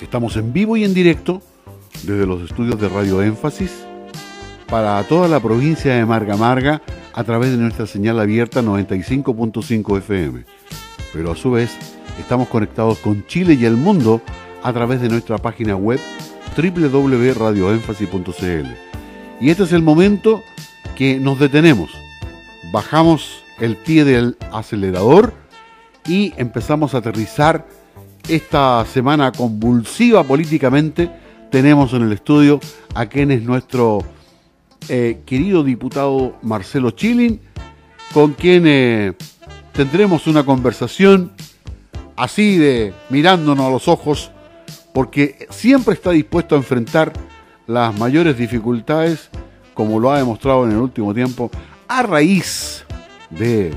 Estamos 0.00 0.36
en 0.36 0.52
vivo 0.52 0.76
y 0.76 0.84
en 0.84 0.94
directo 0.94 1.42
desde 2.02 2.26
los 2.26 2.42
estudios 2.42 2.80
de 2.80 2.88
Radio 2.88 3.22
Énfasis 3.22 3.72
para 4.68 5.02
toda 5.04 5.28
la 5.28 5.38
provincia 5.40 5.94
de 5.94 6.04
Marga 6.04 6.36
Marga 6.36 6.82
a 7.14 7.24
través 7.24 7.50
de 7.50 7.56
nuestra 7.56 7.86
señal 7.86 8.20
abierta 8.20 8.60
95.5 8.62 9.98
FM. 9.98 10.44
Pero 11.12 11.32
a 11.32 11.36
su 11.36 11.50
vez 11.52 11.70
estamos 12.20 12.48
conectados 12.48 12.98
con 12.98 13.26
Chile 13.26 13.54
y 13.54 13.64
el 13.64 13.76
mundo 13.76 14.20
a 14.62 14.72
través 14.72 15.00
de 15.00 15.08
nuestra 15.08 15.38
página 15.38 15.76
web 15.76 16.00
www.radioénfasis.cl. 16.56 18.66
Y 19.40 19.50
este 19.50 19.62
es 19.62 19.72
el 19.72 19.82
momento 19.82 20.42
que 20.94 21.18
nos 21.20 21.38
detenemos. 21.38 21.90
Bajamos 22.72 23.44
el 23.60 23.76
pie 23.76 24.04
del 24.04 24.36
acelerador 24.52 25.32
y 26.06 26.34
empezamos 26.36 26.94
a 26.94 26.98
aterrizar 26.98 27.66
esta 28.28 28.84
semana 28.86 29.32
convulsiva 29.32 30.24
políticamente. 30.24 31.10
Tenemos 31.50 31.92
en 31.92 32.02
el 32.02 32.12
estudio 32.12 32.60
a 32.94 33.06
quien 33.06 33.30
es 33.30 33.42
nuestro 33.42 34.04
eh, 34.88 35.20
querido 35.24 35.62
diputado 35.62 36.36
Marcelo 36.42 36.90
Chilin, 36.90 37.40
con 38.12 38.34
quien 38.34 38.64
eh, 38.66 39.12
tendremos 39.72 40.26
una 40.26 40.44
conversación 40.44 41.32
así 42.16 42.56
de 42.56 42.92
mirándonos 43.10 43.66
a 43.66 43.70
los 43.70 43.88
ojos, 43.88 44.30
porque 44.92 45.46
siempre 45.50 45.94
está 45.94 46.10
dispuesto 46.10 46.54
a 46.54 46.58
enfrentar 46.58 47.12
las 47.66 47.96
mayores 47.98 48.38
dificultades, 48.38 49.30
como 49.74 50.00
lo 50.00 50.10
ha 50.10 50.18
demostrado 50.18 50.64
en 50.64 50.72
el 50.72 50.78
último 50.78 51.12
tiempo, 51.14 51.50
a 51.88 52.02
raíz 52.02 52.84
de 53.30 53.72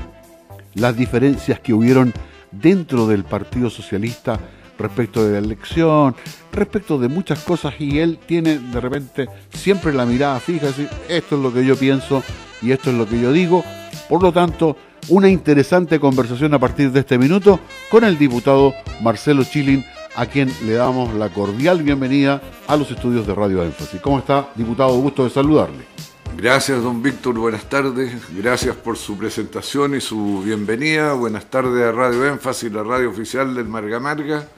las 0.74 0.96
diferencias 0.96 1.60
que 1.60 1.74
hubieron 1.74 2.12
dentro 2.50 3.06
del 3.06 3.24
Partido 3.24 3.70
Socialista 3.70 4.38
respecto 4.78 5.24
de 5.24 5.32
la 5.32 5.38
elección, 5.38 6.16
respecto 6.52 6.98
de 6.98 7.08
muchas 7.08 7.40
cosas 7.40 7.74
y 7.78 7.98
él 7.98 8.18
tiene 8.26 8.58
de 8.58 8.80
repente 8.80 9.28
siempre 9.52 9.92
la 9.92 10.06
mirada 10.06 10.40
fija, 10.40 10.68
así, 10.68 10.88
esto 11.08 11.36
es 11.36 11.42
lo 11.42 11.52
que 11.52 11.64
yo 11.64 11.76
pienso 11.76 12.22
y 12.62 12.72
esto 12.72 12.90
es 12.90 12.96
lo 12.96 13.06
que 13.06 13.20
yo 13.20 13.32
digo. 13.32 13.62
Por 14.08 14.22
lo 14.22 14.32
tanto, 14.32 14.76
una 15.08 15.28
interesante 15.28 16.00
conversación 16.00 16.54
a 16.54 16.58
partir 16.58 16.90
de 16.92 17.00
este 17.00 17.18
minuto 17.18 17.60
con 17.90 18.04
el 18.04 18.18
diputado 18.18 18.74
Marcelo 19.02 19.44
Chilin, 19.44 19.84
a 20.16 20.26
quien 20.26 20.52
le 20.66 20.72
damos 20.72 21.14
la 21.14 21.28
cordial 21.28 21.82
bienvenida 21.82 22.40
a 22.66 22.76
los 22.76 22.90
estudios 22.90 23.26
de 23.26 23.34
Radio 23.34 23.62
Énfasis. 23.62 24.00
¿Cómo 24.00 24.18
está, 24.18 24.48
diputado? 24.56 24.98
Gusto 24.98 25.24
de 25.24 25.30
saludarle. 25.30 26.09
Gracias, 26.42 26.82
don 26.82 27.02
Víctor. 27.02 27.38
Buenas 27.38 27.68
tardes. 27.68 28.14
Gracias 28.34 28.74
por 28.74 28.96
su 28.96 29.18
presentación 29.18 29.94
y 29.94 30.00
su 30.00 30.40
bienvenida. 30.42 31.12
Buenas 31.12 31.50
tardes 31.50 31.84
a 31.84 31.92
Radio 31.92 32.26
Énfasis, 32.26 32.72
la 32.72 32.82
radio 32.82 33.10
oficial 33.10 33.54
del 33.54 33.68
Marga 33.68 34.00
Marga. 34.00 34.48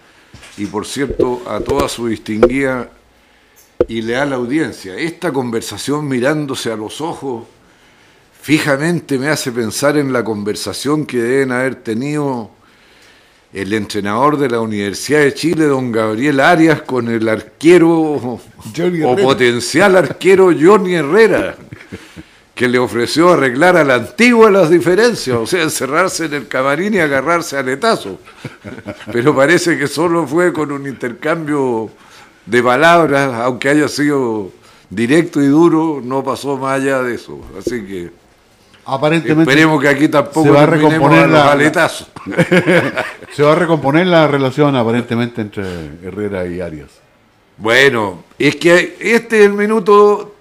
Y 0.58 0.66
por 0.66 0.86
cierto, 0.86 1.42
a 1.44 1.58
toda 1.58 1.88
su 1.88 2.06
distinguida 2.06 2.88
y 3.88 4.00
leal 4.00 4.32
audiencia. 4.32 4.94
Esta 4.94 5.32
conversación 5.32 6.06
mirándose 6.06 6.70
a 6.70 6.76
los 6.76 7.00
ojos 7.00 7.48
fijamente 8.40 9.18
me 9.18 9.26
hace 9.26 9.50
pensar 9.50 9.96
en 9.96 10.12
la 10.12 10.22
conversación 10.22 11.04
que 11.04 11.20
deben 11.20 11.50
haber 11.50 11.74
tenido 11.74 12.52
el 13.52 13.72
entrenador 13.74 14.38
de 14.38 14.48
la 14.48 14.60
Universidad 14.60 15.20
de 15.20 15.34
Chile, 15.34 15.66
don 15.66 15.92
Gabriel 15.92 16.40
Arias, 16.40 16.82
con 16.82 17.08
el 17.08 17.28
arquero 17.28 17.90
o 17.90 19.16
potencial 19.16 19.96
arquero 19.96 20.50
Johnny 20.58 20.94
Herrera, 20.94 21.56
que 22.54 22.68
le 22.68 22.78
ofreció 22.78 23.32
arreglar 23.32 23.76
a 23.76 23.84
la 23.84 23.96
antigua 23.96 24.50
las 24.50 24.70
diferencias, 24.70 25.36
o 25.36 25.46
sea, 25.46 25.62
encerrarse 25.62 26.26
en 26.26 26.34
el 26.34 26.48
camarín 26.48 26.94
y 26.94 26.98
agarrarse 27.00 27.56
a 27.58 27.62
letazo. 27.62 28.18
Pero 29.12 29.36
parece 29.36 29.76
que 29.76 29.86
solo 29.86 30.26
fue 30.26 30.52
con 30.52 30.72
un 30.72 30.86
intercambio 30.86 31.90
de 32.46 32.62
palabras, 32.62 33.34
aunque 33.34 33.68
haya 33.68 33.88
sido 33.88 34.50
directo 34.88 35.42
y 35.42 35.46
duro, 35.46 36.00
no 36.02 36.24
pasó 36.24 36.56
más 36.56 36.80
allá 36.80 37.02
de 37.02 37.16
eso. 37.16 37.38
Así 37.58 37.82
que 37.82 38.21
Aparentemente. 38.84 39.50
Esperemos 39.50 39.80
que 39.80 39.88
aquí 39.88 40.08
tampoco 40.08 40.42
se 40.42 40.50
va 40.50 40.62
a 40.64 40.66
recomponer 40.66 41.28
la, 41.28 41.56
se 43.32 43.42
va 43.42 43.52
a 43.52 43.54
recomponer 43.54 44.06
la 44.06 44.26
relación 44.26 44.74
aparentemente 44.74 45.40
entre 45.40 45.64
Herrera 46.02 46.46
y 46.46 46.60
Arias. 46.60 46.90
Bueno, 47.56 48.24
es 48.38 48.56
que 48.56 48.96
este 48.98 49.40
es 49.40 49.46
el 49.46 49.52
minuto 49.52 50.34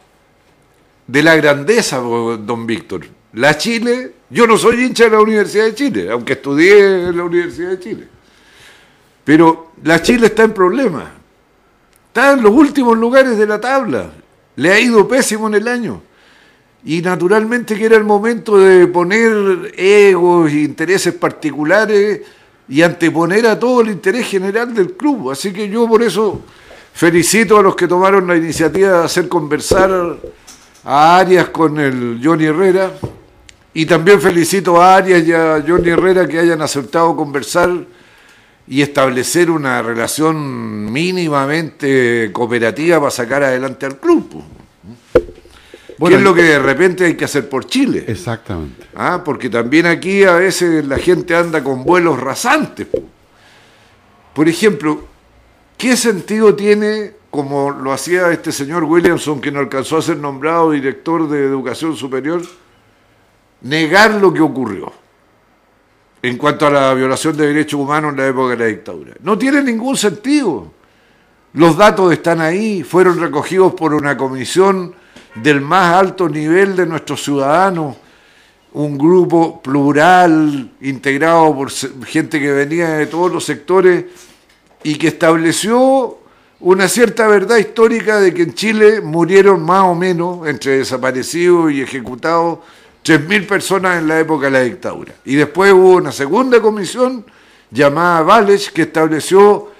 de 1.05 1.21
la 1.21 1.35
grandeza, 1.35 1.97
don 1.97 2.65
Víctor. 2.65 3.05
La 3.33 3.57
Chile, 3.57 4.13
yo 4.29 4.47
no 4.47 4.57
soy 4.57 4.83
hincha 4.83 5.05
de 5.05 5.11
la 5.11 5.21
Universidad 5.21 5.65
de 5.65 5.75
Chile, 5.75 6.09
aunque 6.09 6.33
estudié 6.33 7.07
en 7.09 7.17
la 7.17 7.23
Universidad 7.23 7.69
de 7.69 7.79
Chile. 7.79 8.07
Pero 9.23 9.71
la 9.83 10.01
Chile 10.01 10.27
está 10.27 10.43
en 10.43 10.53
problemas. 10.53 11.05
Está 12.07 12.33
en 12.33 12.41
los 12.41 12.51
últimos 12.51 12.97
lugares 12.97 13.37
de 13.37 13.45
la 13.45 13.61
tabla. 13.61 14.11
Le 14.55 14.71
ha 14.71 14.79
ido 14.79 15.07
pésimo 15.07 15.47
en 15.47 15.55
el 15.55 15.67
año. 15.67 16.01
Y 16.83 17.01
naturalmente 17.01 17.75
que 17.75 17.85
era 17.85 17.95
el 17.95 18.03
momento 18.03 18.57
de 18.57 18.87
poner 18.87 19.73
egos 19.77 20.51
e 20.51 20.61
intereses 20.61 21.13
particulares 21.13 22.21
y 22.67 22.81
anteponer 22.81 23.45
a 23.45 23.59
todo 23.59 23.81
el 23.81 23.89
interés 23.89 24.27
general 24.27 24.73
del 24.73 24.93
club. 24.93 25.29
Así 25.29 25.53
que 25.53 25.69
yo 25.69 25.87
por 25.87 26.01
eso 26.01 26.41
felicito 26.93 27.59
a 27.59 27.61
los 27.61 27.75
que 27.75 27.87
tomaron 27.87 28.27
la 28.27 28.35
iniciativa 28.35 28.99
de 28.99 29.05
hacer 29.05 29.27
conversar 29.27 30.17
a 30.83 31.17
Arias 31.17 31.49
con 31.49 31.79
el 31.79 32.19
Johnny 32.23 32.45
Herrera. 32.45 32.91
Y 33.73 33.85
también 33.85 34.19
felicito 34.19 34.81
a 34.81 34.95
Arias 34.95 35.25
y 35.25 35.33
a 35.33 35.63
Johnny 35.65 35.89
Herrera 35.89 36.27
que 36.27 36.39
hayan 36.39 36.61
aceptado 36.61 37.15
conversar 37.15 37.69
y 38.67 38.81
establecer 38.81 39.51
una 39.51 39.81
relación 39.81 40.91
mínimamente 40.91 42.31
cooperativa 42.31 42.99
para 42.99 43.11
sacar 43.11 43.43
adelante 43.43 43.85
al 43.85 43.97
club. 43.97 44.43
¿Qué 46.07 46.15
es 46.15 46.21
lo 46.21 46.33
que 46.33 46.43
de 46.43 46.59
repente 46.59 47.05
hay 47.05 47.15
que 47.15 47.25
hacer 47.25 47.47
por 47.47 47.65
Chile? 47.67 48.05
Exactamente. 48.07 48.87
Ah, 48.95 49.21
porque 49.23 49.49
también 49.49 49.85
aquí 49.85 50.23
a 50.23 50.33
veces 50.33 50.85
la 50.85 50.97
gente 50.97 51.35
anda 51.35 51.63
con 51.63 51.83
vuelos 51.83 52.19
rasantes. 52.19 52.87
Por 54.33 54.47
ejemplo, 54.47 55.05
¿qué 55.77 55.95
sentido 55.95 56.55
tiene, 56.55 57.13
como 57.29 57.69
lo 57.71 57.91
hacía 57.91 58.31
este 58.31 58.51
señor 58.51 58.83
Williamson, 58.85 59.41
que 59.41 59.51
no 59.51 59.59
alcanzó 59.59 59.97
a 59.97 60.01
ser 60.01 60.17
nombrado 60.17 60.71
director 60.71 61.29
de 61.29 61.43
educación 61.43 61.95
superior, 61.95 62.41
negar 63.61 64.15
lo 64.15 64.33
que 64.33 64.41
ocurrió 64.41 64.91
en 66.23 66.37
cuanto 66.37 66.67
a 66.67 66.71
la 66.71 66.93
violación 66.93 67.35
de 67.35 67.47
derechos 67.47 67.79
humanos 67.79 68.11
en 68.11 68.17
la 68.17 68.27
época 68.27 68.51
de 68.51 68.57
la 68.57 68.65
dictadura? 68.65 69.13
No 69.21 69.37
tiene 69.37 69.61
ningún 69.61 69.97
sentido. 69.97 70.71
Los 71.53 71.77
datos 71.77 72.11
están 72.13 72.39
ahí, 72.39 72.81
fueron 72.81 73.19
recogidos 73.19 73.73
por 73.73 73.93
una 73.93 74.15
comisión 74.15 74.95
del 75.35 75.61
más 75.61 75.95
alto 75.95 76.27
nivel 76.27 76.75
de 76.75 76.85
nuestros 76.85 77.23
ciudadanos, 77.23 77.95
un 78.73 78.97
grupo 78.97 79.61
plural, 79.61 80.71
integrado 80.81 81.53
por 81.55 81.71
gente 82.05 82.39
que 82.39 82.51
venía 82.51 82.89
de 82.89 83.07
todos 83.07 83.31
los 83.31 83.43
sectores 83.43 84.05
y 84.83 84.95
que 84.95 85.07
estableció 85.07 86.17
una 86.59 86.87
cierta 86.87 87.27
verdad 87.27 87.57
histórica 87.57 88.19
de 88.19 88.33
que 88.33 88.43
en 88.43 88.53
Chile 88.53 89.01
murieron 89.01 89.63
más 89.63 89.83
o 89.83 89.95
menos, 89.95 90.47
entre 90.47 90.77
desaparecidos 90.77 91.71
y 91.71 91.81
ejecutados, 91.81 92.59
3.000 93.03 93.47
personas 93.47 93.99
en 93.99 94.07
la 94.07 94.19
época 94.19 94.45
de 94.45 94.51
la 94.51 94.61
dictadura. 94.61 95.13
Y 95.25 95.35
después 95.35 95.73
hubo 95.73 95.95
una 95.95 96.11
segunda 96.11 96.61
comisión 96.61 97.25
llamada 97.71 98.21
Valech 98.21 98.71
que 98.71 98.83
estableció 98.83 99.71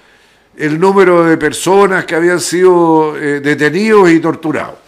el 0.56 0.78
número 0.78 1.24
de 1.24 1.36
personas 1.36 2.04
que 2.04 2.16
habían 2.16 2.40
sido 2.40 3.16
eh, 3.16 3.40
detenidos 3.40 4.10
y 4.10 4.18
torturados. 4.18 4.78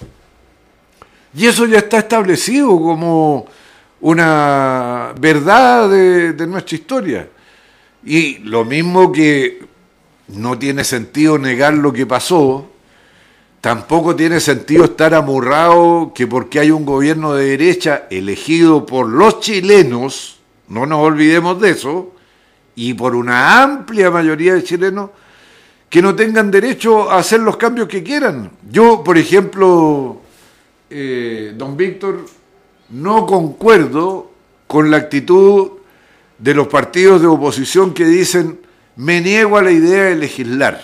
Y 1.36 1.46
eso 1.46 1.66
ya 1.66 1.78
está 1.78 1.98
establecido 1.98 2.68
como 2.68 3.46
una 4.00 5.12
verdad 5.18 5.90
de, 5.90 6.46
nuestra 6.46 6.76
historia. 6.76 7.28
Y 8.04 8.38
lo 8.38 8.64
mismo 8.64 9.10
que 9.10 9.64
no 10.28 10.58
tiene 10.58 10.84
sentido 10.84 11.38
negar 11.38 11.74
lo 11.74 11.92
que 11.92 12.06
pasó, 12.06 12.70
tampoco 13.60 14.14
tiene 14.14 14.40
sentido 14.40 14.84
estar 14.84 15.14
amurrado 15.14 16.12
que 16.14 16.26
porque 16.26 16.60
hay 16.60 16.70
un 16.70 16.84
gobierno 16.84 17.34
de 17.34 17.46
derecha 17.46 18.04
elegido 18.10 18.86
por 18.86 19.08
los 19.08 19.40
chilenos, 19.40 20.38
no 20.68 20.86
nos 20.86 21.00
olvidemos 21.00 21.60
de 21.60 21.70
eso, 21.70 22.12
y 22.76 22.94
por 22.94 23.16
una 23.16 23.62
amplia 23.62 24.10
mayoría 24.10 24.54
de 24.54 24.64
chilenos, 24.64 25.10
que 25.88 26.02
no 26.02 26.14
tengan 26.14 26.50
derecho 26.50 27.10
a 27.10 27.18
hacer 27.18 27.40
los 27.40 27.56
cambios 27.56 27.88
que 27.88 28.02
quieran. 28.02 28.50
Yo, 28.70 29.02
por 29.02 29.16
ejemplo, 29.16 30.20
eh, 30.96 31.52
don 31.56 31.76
Víctor, 31.76 32.24
no 32.90 33.26
concuerdo 33.26 34.30
con 34.68 34.92
la 34.92 34.98
actitud 34.98 35.72
de 36.38 36.54
los 36.54 36.68
partidos 36.68 37.20
de 37.20 37.26
oposición 37.26 37.92
que 37.92 38.04
dicen 38.04 38.60
me 38.94 39.20
niego 39.20 39.58
a 39.58 39.62
la 39.62 39.72
idea 39.72 40.04
de 40.04 40.14
legislar. 40.14 40.80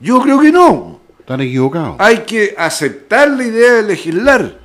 Yo 0.00 0.20
creo 0.20 0.40
que 0.40 0.50
no. 0.50 0.98
Están 1.20 1.40
equivocados. 1.40 1.94
Hay 2.00 2.24
que 2.26 2.56
aceptar 2.58 3.30
la 3.30 3.44
idea 3.44 3.74
de 3.74 3.82
legislar. 3.84 4.58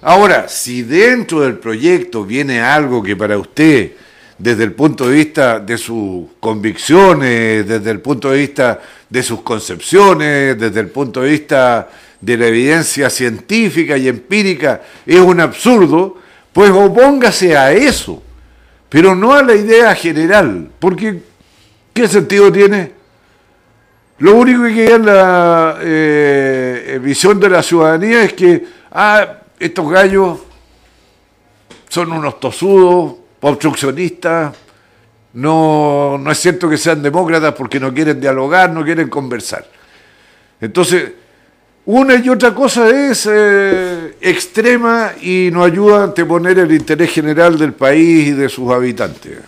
Ahora, 0.00 0.48
si 0.48 0.82
dentro 0.82 1.40
del 1.40 1.58
proyecto 1.58 2.24
viene 2.24 2.60
algo 2.60 3.02
que 3.02 3.16
para 3.16 3.36
usted 3.36 3.94
desde 4.38 4.62
el 4.62 4.74
punto 4.74 5.08
de 5.08 5.16
vista 5.16 5.58
de 5.58 5.76
sus 5.76 6.24
convicciones, 6.38 7.66
desde 7.66 7.90
el 7.90 8.00
punto 8.00 8.30
de 8.30 8.38
vista 8.38 8.80
de 9.10 9.24
sus 9.24 9.42
concepciones, 9.42 10.56
desde 10.56 10.78
el 10.78 10.90
punto 10.90 11.22
de 11.22 11.30
vista 11.30 11.88
de 12.20 12.36
la 12.36 12.46
evidencia 12.46 13.10
científica 13.10 13.96
y 13.96 14.08
empírica, 14.08 14.82
es 15.06 15.20
un 15.20 15.40
absurdo, 15.40 16.16
pues 16.52 16.70
opóngase 16.70 17.56
a 17.56 17.72
eso, 17.72 18.22
pero 18.88 19.14
no 19.14 19.32
a 19.32 19.42
la 19.42 19.54
idea 19.54 19.94
general, 19.94 20.70
porque 20.78 21.22
¿qué 21.92 22.08
sentido 22.08 22.50
tiene? 22.50 22.92
Lo 24.18 24.34
único 24.34 24.64
que 24.64 24.74
queda 24.74 24.96
en 24.96 25.06
la 25.06 25.78
eh, 25.80 27.00
visión 27.00 27.38
de 27.38 27.50
la 27.50 27.62
ciudadanía 27.62 28.24
es 28.24 28.32
que, 28.32 28.64
ah, 28.90 29.38
estos 29.60 29.88
gallos 29.88 30.40
son 31.88 32.12
unos 32.12 32.40
tosudos, 32.40 33.14
obstruccionistas, 33.40 34.56
no, 35.34 36.18
no 36.18 36.30
es 36.32 36.38
cierto 36.38 36.68
que 36.68 36.76
sean 36.76 37.00
demócratas 37.00 37.54
porque 37.54 37.78
no 37.78 37.94
quieren 37.94 38.20
dialogar, 38.20 38.70
no 38.70 38.84
quieren 38.84 39.08
conversar. 39.08 39.64
Entonces, 40.60 41.12
una 41.90 42.22
y 42.22 42.28
otra 42.28 42.54
cosa 42.54 42.90
es 42.90 43.26
eh, 43.32 44.14
extrema 44.20 45.12
y 45.22 45.48
no 45.50 45.64
ayuda 45.64 46.02
a 46.02 46.04
anteponer 46.04 46.58
el 46.58 46.70
interés 46.72 47.10
general 47.10 47.58
del 47.58 47.72
país 47.72 48.28
y 48.28 48.32
de 48.32 48.50
sus 48.50 48.70
habitantes. 48.70 49.38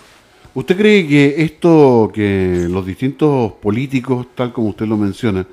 ¿Usted 0.54 0.75
cree 0.75 1.06
que 1.06 1.34
esto, 1.42 2.10
que 2.14 2.66
los 2.70 2.87
distintos 2.87 3.52
políticos, 3.52 4.28
tal 4.34 4.54
como 4.54 4.70
usted 4.70 4.87
lo 4.87 4.96
menciona, 4.96 5.46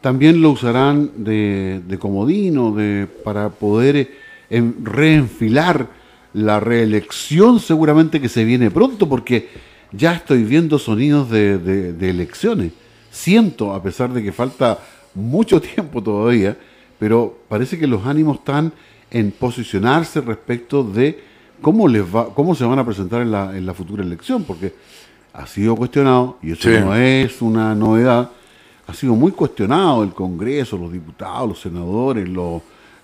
también 0.00 0.40
lo 0.40 0.52
usarán 0.52 1.10
de, 1.16 1.82
comodino 1.98 2.70
de, 2.70 3.08
para 3.24 3.48
poder 3.48 3.96
eh, 3.96 4.72
reenfilar 4.84 5.88
la 6.32 6.60
reelección 6.60 7.58
seguramente 7.58 8.20
que 8.20 8.28
se 8.28 8.44
viene 8.44 8.70
pronto? 8.70 9.08
Porque 9.08 9.48
ya 9.90 10.14
estoy 10.14 10.44
viendo 10.44 10.78
sonidos 10.78 11.28
de 11.28 12.08
elecciones. 12.08 12.70
Siento, 13.10 13.74
a 13.74 13.82
pesar 13.82 14.12
de 14.12 14.22
que 14.22 14.30
falta 14.30 14.78
mucho 15.14 15.60
tiempo 15.60 16.02
todavía, 16.02 16.56
pero 16.98 17.38
parece 17.48 17.78
que 17.78 17.86
los 17.86 18.06
ánimos 18.06 18.38
están 18.38 18.72
en 19.10 19.30
posicionarse 19.30 20.20
respecto 20.20 20.82
de 20.82 21.20
cómo 21.60 21.88
les 21.88 22.02
va, 22.02 22.34
cómo 22.34 22.54
se 22.54 22.64
van 22.64 22.78
a 22.78 22.84
presentar 22.84 23.22
en 23.22 23.30
la, 23.30 23.56
en 23.56 23.64
la 23.64 23.74
futura 23.74 24.02
elección, 24.02 24.44
porque 24.44 24.74
ha 25.32 25.46
sido 25.46 25.76
cuestionado, 25.76 26.38
y 26.42 26.52
eso 26.52 26.68
no 26.68 26.94
es 26.94 27.42
una 27.42 27.74
novedad, 27.74 28.30
ha 28.86 28.94
sido 28.94 29.14
muy 29.14 29.32
cuestionado 29.32 30.04
el 30.04 30.12
Congreso, 30.12 30.76
los 30.76 30.92
diputados, 30.92 31.48
los 31.48 31.60
senadores, 31.60 32.28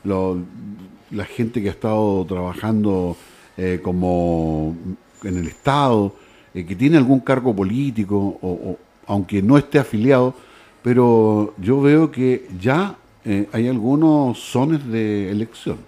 la 0.05 1.25
gente 1.25 1.63
que 1.63 1.69
ha 1.69 1.73
estado 1.73 2.25
trabajando 2.27 3.17
eh, 3.57 3.81
como 3.83 4.77
en 5.25 5.39
el 5.39 5.49
Estado, 5.49 6.15
eh, 6.55 6.65
que 6.65 6.77
tiene 6.77 6.97
algún 6.97 7.21
cargo 7.21 7.55
político, 7.55 8.39
o, 8.43 8.77
aunque 9.07 9.43
no 9.43 9.59
esté 9.59 9.79
afiliado, 9.79 10.35
pero 10.83 11.55
yo 11.59 11.81
veo 11.81 12.11
que 12.11 12.49
ya 12.61 12.97
eh, 13.25 13.49
hay 13.53 13.69
algunos 13.69 14.39
zones 14.39 14.87
de 14.87 15.31
elección. 15.31 15.79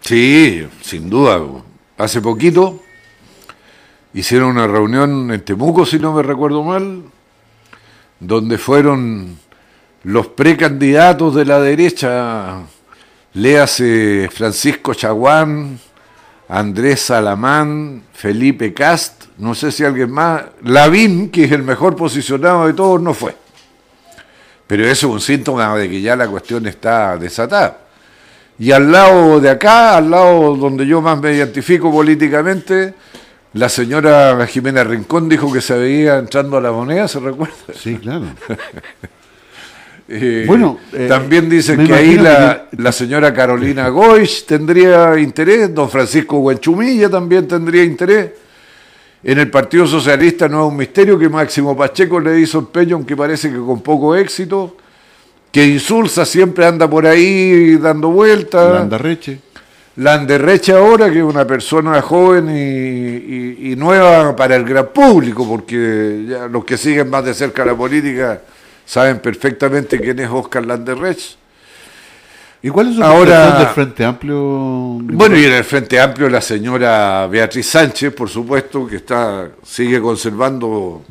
Sí, 0.00 0.66
sin 0.82 1.10
duda. 1.10 1.40
Hace 1.98 2.20
poquito 2.20 2.80
hicieron 4.14 4.50
una 4.50 4.66
reunión 4.66 5.30
en 5.30 5.44
Temuco, 5.44 5.84
si 5.84 5.98
no 5.98 6.12
me 6.12 6.22
recuerdo 6.22 6.62
mal, 6.62 7.02
donde 8.18 8.58
fueron 8.58 9.38
los 10.04 10.28
precandidatos 10.28 11.34
de 11.34 11.44
la 11.44 11.60
derecha, 11.60 12.62
léase 13.34 14.28
Francisco 14.32 14.94
Chaguán, 14.94 15.78
Andrés 16.48 17.00
Salamán, 17.00 18.02
Felipe 18.12 18.72
Cast, 18.74 19.24
no 19.38 19.54
sé 19.54 19.70
si 19.70 19.84
alguien 19.84 20.10
más, 20.10 20.44
Lavín, 20.62 21.30
que 21.30 21.44
es 21.44 21.52
el 21.52 21.62
mejor 21.62 21.96
posicionado 21.96 22.66
de 22.66 22.72
todos, 22.72 23.00
no 23.00 23.14
fue. 23.14 23.36
Pero 24.70 24.84
eso 24.84 25.08
es 25.08 25.12
un 25.14 25.20
síntoma 25.20 25.76
de 25.76 25.90
que 25.90 26.00
ya 26.00 26.14
la 26.14 26.28
cuestión 26.28 26.64
está 26.68 27.16
desatada. 27.16 27.78
Y 28.56 28.70
al 28.70 28.92
lado 28.92 29.40
de 29.40 29.50
acá, 29.50 29.96
al 29.96 30.08
lado 30.08 30.54
donde 30.54 30.86
yo 30.86 31.00
más 31.00 31.20
me 31.20 31.34
identifico 31.34 31.90
políticamente, 31.90 32.94
la 33.54 33.68
señora 33.68 34.46
Jimena 34.46 34.84
Rincón 34.84 35.28
dijo 35.28 35.52
que 35.52 35.60
se 35.60 35.76
veía 35.76 36.18
entrando 36.18 36.56
a 36.56 36.60
la 36.60 36.70
moneda, 36.70 37.08
¿se 37.08 37.18
recuerda? 37.18 37.56
Sí, 37.74 37.96
claro. 37.96 38.26
Eh, 40.12 40.42
bueno, 40.44 40.80
eh, 40.92 41.06
también 41.08 41.48
dicen 41.48 41.86
que 41.86 41.94
ahí 41.94 42.16
la, 42.16 42.66
la, 42.76 42.90
señora 42.90 43.32
Carolina 43.32 43.88
Goich 43.90 44.44
tendría 44.44 45.16
interés, 45.16 45.72
don 45.72 45.88
Francisco 45.88 46.38
Huenchumilla 46.38 47.08
también 47.08 47.46
tendría 47.46 47.84
interés. 47.84 48.32
En 49.22 49.38
el 49.38 49.50
Partido 49.50 49.86
Socialista 49.86 50.48
no 50.48 50.64
es 50.64 50.72
un 50.72 50.76
misterio 50.78 51.18
que 51.18 51.28
Máximo 51.28 51.76
Pacheco 51.76 52.18
le 52.18 52.40
hizo 52.40 52.58
empeño, 52.58 52.96
aunque 52.96 53.16
parece 53.16 53.50
que 53.50 53.58
con 53.58 53.80
poco 53.82 54.16
éxito 54.16 54.76
que 55.52 55.66
Insulsa 55.66 56.24
siempre 56.24 56.64
anda 56.64 56.88
por 56.88 57.06
ahí 57.06 57.76
dando 57.76 58.10
vueltas. 58.10 58.72
Landerreche. 58.72 59.40
Landerreche 59.96 60.72
ahora, 60.72 61.10
que 61.10 61.18
es 61.18 61.24
una 61.24 61.46
persona 61.46 62.00
joven 62.00 62.48
y, 62.48 63.74
nueva 63.76 64.34
para 64.36 64.56
el 64.56 64.64
gran 64.64 64.88
público, 64.88 65.46
porque 65.46 66.26
ya 66.28 66.46
los 66.48 66.64
que 66.64 66.76
siguen 66.76 67.10
más 67.10 67.24
de 67.24 67.34
cerca 67.34 67.64
la 67.64 67.74
política 67.74 68.40
saben 68.84 69.18
perfectamente 69.18 70.00
quién 70.00 70.18
es 70.18 70.28
Oscar 70.30 70.64
Landerreche. 70.64 71.39
¿Y 72.62 72.68
cuál 72.68 72.90
es 72.90 72.96
su 72.96 73.02
ahora 73.02 73.58
del 73.58 73.68
Frente 73.68 74.04
Amplio? 74.04 74.36
Bueno, 75.02 75.36
y 75.36 75.44
en 75.44 75.52
el 75.52 75.64
Frente 75.64 75.98
Amplio 75.98 76.28
la 76.28 76.42
señora 76.42 77.26
Beatriz 77.26 77.66
Sánchez, 77.66 78.12
por 78.12 78.28
supuesto, 78.28 78.86
que 78.86 78.96
está 78.96 79.50
sigue 79.62 80.00
conservando 80.00 81.02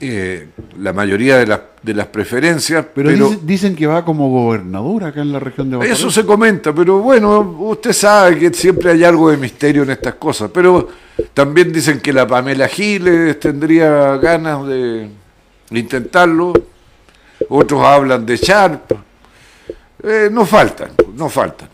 eh, 0.00 0.48
la 0.78 0.94
mayoría 0.94 1.36
de, 1.38 1.58
de, 1.82 1.94
las 1.94 2.06
preferencias. 2.06 2.86
Pero, 2.94 3.10
dicen, 3.42 3.76
que 3.76 3.86
va 3.86 4.04
como 4.06 4.30
gobernador 4.30 5.04
acá 5.04 5.20
en 5.20 5.32
la 5.32 5.38
región 5.38 5.70
de 5.70 5.86
Eso 5.90 6.10
se 6.10 6.24
comenta, 6.24 6.72
pero 6.74 7.00
bueno, 7.00 7.40
usted 7.60 7.92
sabe 7.92 8.38
que 8.38 8.54
siempre 8.54 8.92
hay 8.92 9.04
algo 9.04 9.30
de 9.30 9.36
misterio 9.36 9.82
en 9.82 9.90
estas 9.90 10.14
cosas. 10.14 10.50
Pero 10.52 10.88
también 11.34 11.70
dicen 11.72 12.00
que 12.00 12.10
la 12.10 12.26
Pamela 12.26 12.68
Giles 12.68 13.38
tendría 13.38 14.16
ganas 14.16 14.66
de 14.66 15.10
intentarlo. 15.72 16.54
Otros 17.50 17.84
hablan 17.84 18.24
de 18.24 18.36
Sharp. 18.36 18.92
Eh, 20.02 20.28
no 20.30 20.44
faltan, 20.44 20.90
no 21.14 21.28
faltan. 21.28 21.68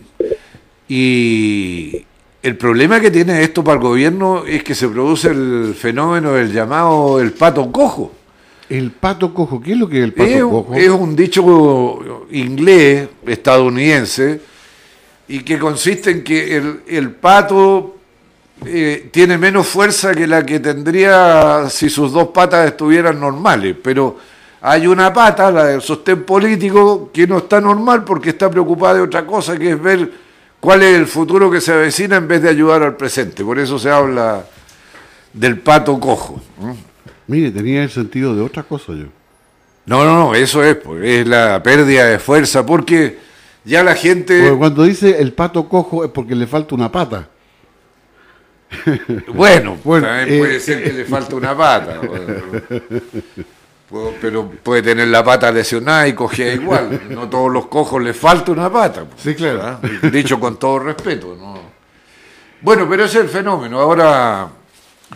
Y, 0.89 2.05
el 2.41 2.57
problema 2.57 3.01
que 3.01 3.11
tiene 3.11 3.43
esto 3.43 3.65
para 3.65 3.77
el 3.77 3.83
gobierno 3.83 4.45
es 4.47 4.63
que 4.63 4.75
se 4.75 4.89
produce 4.89 5.29
el 5.29 5.75
fenómeno 5.77 6.35
del 6.35 6.53
llamado 6.53 7.21
el 7.21 7.33
pato 7.33 7.71
cojo. 7.73 8.13
El 8.69 8.93
pato 8.93 9.35
cojo, 9.35 9.61
¿qué 9.61 9.73
es 9.73 9.79
lo 9.79 9.89
que 9.89 9.99
es 9.99 10.05
el 10.05 10.13
pato 10.13 10.51
cojo? 10.51 10.75
Es 10.75 10.89
un 10.89 11.17
dicho 11.17 12.27
inglés, 12.31 13.09
estadounidense, 13.27 14.41
y 15.27 15.41
que 15.41 15.59
consiste 15.59 16.11
en 16.11 16.23
que 16.23 16.57
el, 16.87 17.11
pato 17.11 17.97
eh, 18.65 19.09
tiene 19.11 19.37
menos 19.37 19.67
fuerza 19.67 20.15
que 20.15 20.27
la 20.27 20.47
que 20.47 20.61
tendría 20.61 21.69
si 21.69 21.91
sus 21.91 22.13
dos 22.13 22.29
patas 22.29 22.69
estuvieran 22.69 23.19
normales, 23.19 23.75
pero 23.83 24.17
hay 24.61 24.87
una 24.87 25.13
pata, 25.13 25.51
la 25.51 25.67
del 25.67 25.83
sostén 25.83 26.25
político, 26.25 27.11
que 27.13 27.27
no 27.27 27.39
está 27.39 27.61
normal 27.61 28.05
porque 28.05 28.31
está 28.31 28.51
preocupada 28.51 28.95
de 28.95 29.01
otra 29.03 29.25
cosa, 29.25 29.59
que 29.59 29.71
es 29.71 29.83
ver 29.83 30.11
cuál 30.59 30.83
es 30.83 30.97
el 30.97 31.07
futuro 31.07 31.51
que 31.51 31.61
se 31.61 31.73
avecina 31.73 32.17
en 32.17 32.27
vez 32.27 32.43
de 32.43 32.49
ayudar 32.49 32.83
al 32.83 32.97
presente. 32.97 33.45
Por 33.45 33.59
eso 33.59 33.79
se 33.79 33.91
habla 33.91 34.45
del 35.33 35.59
pato 35.59 35.99
cojo. 36.01 36.41
Mire, 37.29 37.51
tenía 37.51 37.83
el 37.83 37.91
sentido 37.91 38.35
de 38.35 38.43
otra 38.43 38.63
cosa 38.63 38.93
yo. 38.95 39.07
No, 39.87 40.05
no, 40.05 40.19
no, 40.19 40.35
eso 40.35 40.63
es, 40.63 40.77
pues, 40.77 41.03
es 41.05 41.27
la 41.27 41.63
pérdida 41.63 42.05
de 42.07 42.19
fuerza, 42.19 42.67
porque 42.67 43.19
ya 43.65 43.83
la 43.83 43.95
gente... 43.95 44.55
cuando 44.59 44.83
dice 44.83 45.21
el 45.21 45.33
pato 45.33 45.69
cojo 45.69 46.05
es 46.05 46.11
porque 46.11 46.35
le 46.35 46.47
falta 46.47 46.75
una 46.75 46.93
pata. 46.93 47.29
Bueno, 49.33 49.79
también 49.83 50.41
puede 50.41 50.57
eh, 50.57 50.61
ser 50.61 50.83
que 50.83 50.93
le 50.93 51.05
falta 51.07 51.37
una 51.37 51.57
pata. 51.57 52.01
Pero 54.21 54.51
puede 54.63 54.83
tener 54.83 55.09
la 55.09 55.25
pata 55.25 55.51
lesionada 55.51 56.07
y 56.07 56.15
cogía 56.15 56.53
igual. 56.53 57.03
No 57.09 57.29
todos 57.29 57.51
los 57.51 57.67
cojos 57.67 58.03
les 58.03 58.17
falta 58.17 58.53
una 58.53 58.71
pata. 58.71 59.05
Sí, 59.17 59.35
claro. 59.35 59.63
¿ah? 59.63 59.81
Dicho 60.13 60.39
con 60.39 60.59
todo 60.59 60.79
respeto. 60.81 61.37
¿no? 61.39 61.59
Bueno, 62.61 62.87
pero 62.89 63.05
ese 63.05 63.19
es 63.19 63.25
el 63.25 63.31
fenómeno. 63.31 63.81
Ahora. 63.81 64.49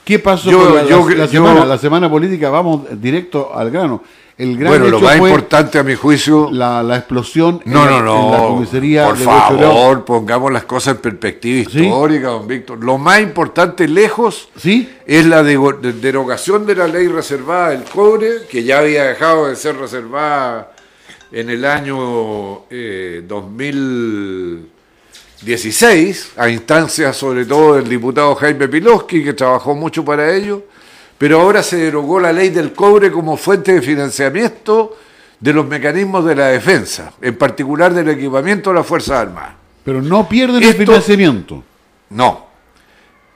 ¿Qué 0.02 0.18
pasó 0.18 0.50
con 0.50 0.74
la, 0.74 1.28
semana, 1.28 1.66
la 1.66 1.76
semana 1.76 2.08
política? 2.08 2.48
Vamos 2.48 2.84
directo 2.98 3.54
al 3.54 3.70
grano 3.70 4.02
bueno, 4.38 4.88
lo 4.88 5.00
más 5.00 5.16
importante 5.16 5.78
a 5.78 5.82
mi 5.82 5.94
juicio. 5.94 6.50
La, 6.50 6.96
explosión 6.96 7.60
no, 7.64 7.84
en, 7.84 8.04
no, 8.04 8.30
la 8.30 8.38
comisaría 8.38 9.06
Por 9.06 9.18
favor, 9.18 10.04
pongamos 10.04 10.52
las 10.52 10.64
cosas 10.64 10.96
en 10.96 11.02
perspectiva 11.02 11.60
histórica, 11.60 12.28
don 12.28 12.46
Víctor. 12.46 12.82
Lo 12.82 12.98
más 12.98 13.20
importante 13.20 13.88
lejos 13.88 14.48
¿Sí? 14.56 14.90
es 15.06 15.26
la 15.26 15.42
derogación 15.42 16.66
de 16.66 16.76
la 16.76 16.88
ley 16.88 17.08
reservada 17.08 17.70
del 17.70 17.84
cobre, 17.84 18.46
que 18.50 18.64
ya 18.64 18.78
había 18.78 19.04
dejado 19.04 19.48
de 19.48 19.56
ser 19.56 19.76
reservada 19.76 20.72
en 21.30 21.50
el 21.50 21.64
año 21.64 22.64
2000. 22.70 24.72
16, 25.44 26.34
a 26.36 26.48
instancias 26.48 27.16
sobre 27.16 27.44
todo 27.44 27.74
del 27.74 27.88
diputado 27.88 28.32
Jaime 28.36 28.68
Piloski, 28.68 29.24
que 29.24 29.32
trabajó 29.32 29.74
mucho 29.74 30.04
para 30.04 30.32
ello, 30.32 30.62
pero 31.22 31.40
ahora 31.40 31.62
se 31.62 31.76
derogó 31.76 32.18
la 32.18 32.32
ley 32.32 32.48
del 32.48 32.72
cobre 32.72 33.12
como 33.12 33.36
fuente 33.36 33.74
de 33.74 33.80
financiamiento 33.80 34.96
de 35.38 35.52
los 35.52 35.64
mecanismos 35.64 36.24
de 36.24 36.34
la 36.34 36.48
defensa, 36.48 37.12
en 37.22 37.38
particular 37.38 37.94
del 37.94 38.08
equipamiento 38.08 38.70
de 38.70 38.76
las 38.78 38.84
Fuerzas 38.84 39.20
Armadas. 39.20 39.52
Pero 39.84 40.02
no 40.02 40.28
pierden 40.28 40.60
el 40.60 40.74
financiamiento. 40.74 41.62
No, 42.10 42.46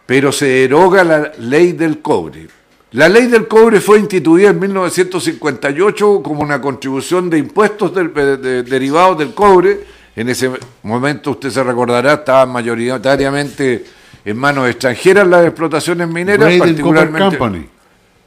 pero 0.05 0.33
se 0.33 0.47
deroga 0.47 1.05
la 1.05 1.31
ley 1.39 1.75
del 1.75 2.03
cobre. 2.03 2.49
La 2.91 3.09
ley 3.09 3.29
del 3.29 3.47
cobre 3.47 3.81
fue 3.81 4.01
instituida 4.01 4.51
en 4.51 4.59
1958 4.59 6.23
como 6.25 6.43
una 6.43 6.61
contribución 6.61 7.31
de 7.31 7.39
impuestos 7.39 7.95
derivados 7.95 9.17
del 9.17 9.33
cobre. 9.33 9.85
En 10.17 10.29
ese 10.29 10.51
momento, 10.83 11.31
usted 11.31 11.51
se 11.51 11.63
recordará, 11.63 12.15
estaban 12.15 12.51
mayoritariamente 12.51 13.85
en 14.25 14.37
manos 14.37 14.69
extranjeras 14.69 15.25
las 15.29 15.47
explotaciones 15.47 16.09
mineras, 16.09 16.53
particularmente. 16.59 17.76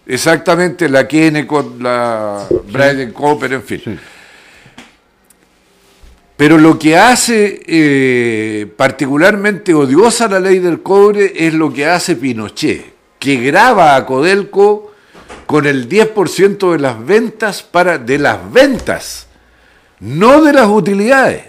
Exactamente, 0.10 0.90
la 0.90 1.08
Kennecott, 1.08 1.80
la 1.80 2.48
sí. 2.50 3.12
Copper, 3.14 3.54
en 3.54 3.62
fin. 3.62 4.00
Pero 6.36 6.58
lo 6.58 6.80
que 6.80 6.98
hace 6.98 7.62
eh, 7.68 8.66
particularmente 8.76 9.72
odiosa 9.72 10.28
la 10.28 10.40
ley 10.40 10.58
del 10.58 10.82
cobre 10.82 11.34
es 11.36 11.54
lo 11.54 11.72
que 11.72 11.86
hace 11.86 12.16
Pinochet, 12.16 12.92
que 13.20 13.36
graba 13.36 13.96
a 13.96 14.08
Codelco 14.08 14.94
con 15.46 15.68
el 15.68 15.88
10% 15.88 16.72
de 16.72 16.80
las 16.80 17.06
ventas 17.06 17.62
para 17.62 18.00
de 18.00 18.18
las 18.18 18.52
ventas, 18.52 19.28
no 20.00 20.42
de 20.42 20.54
las 20.54 20.70
utilidades. 20.70 21.44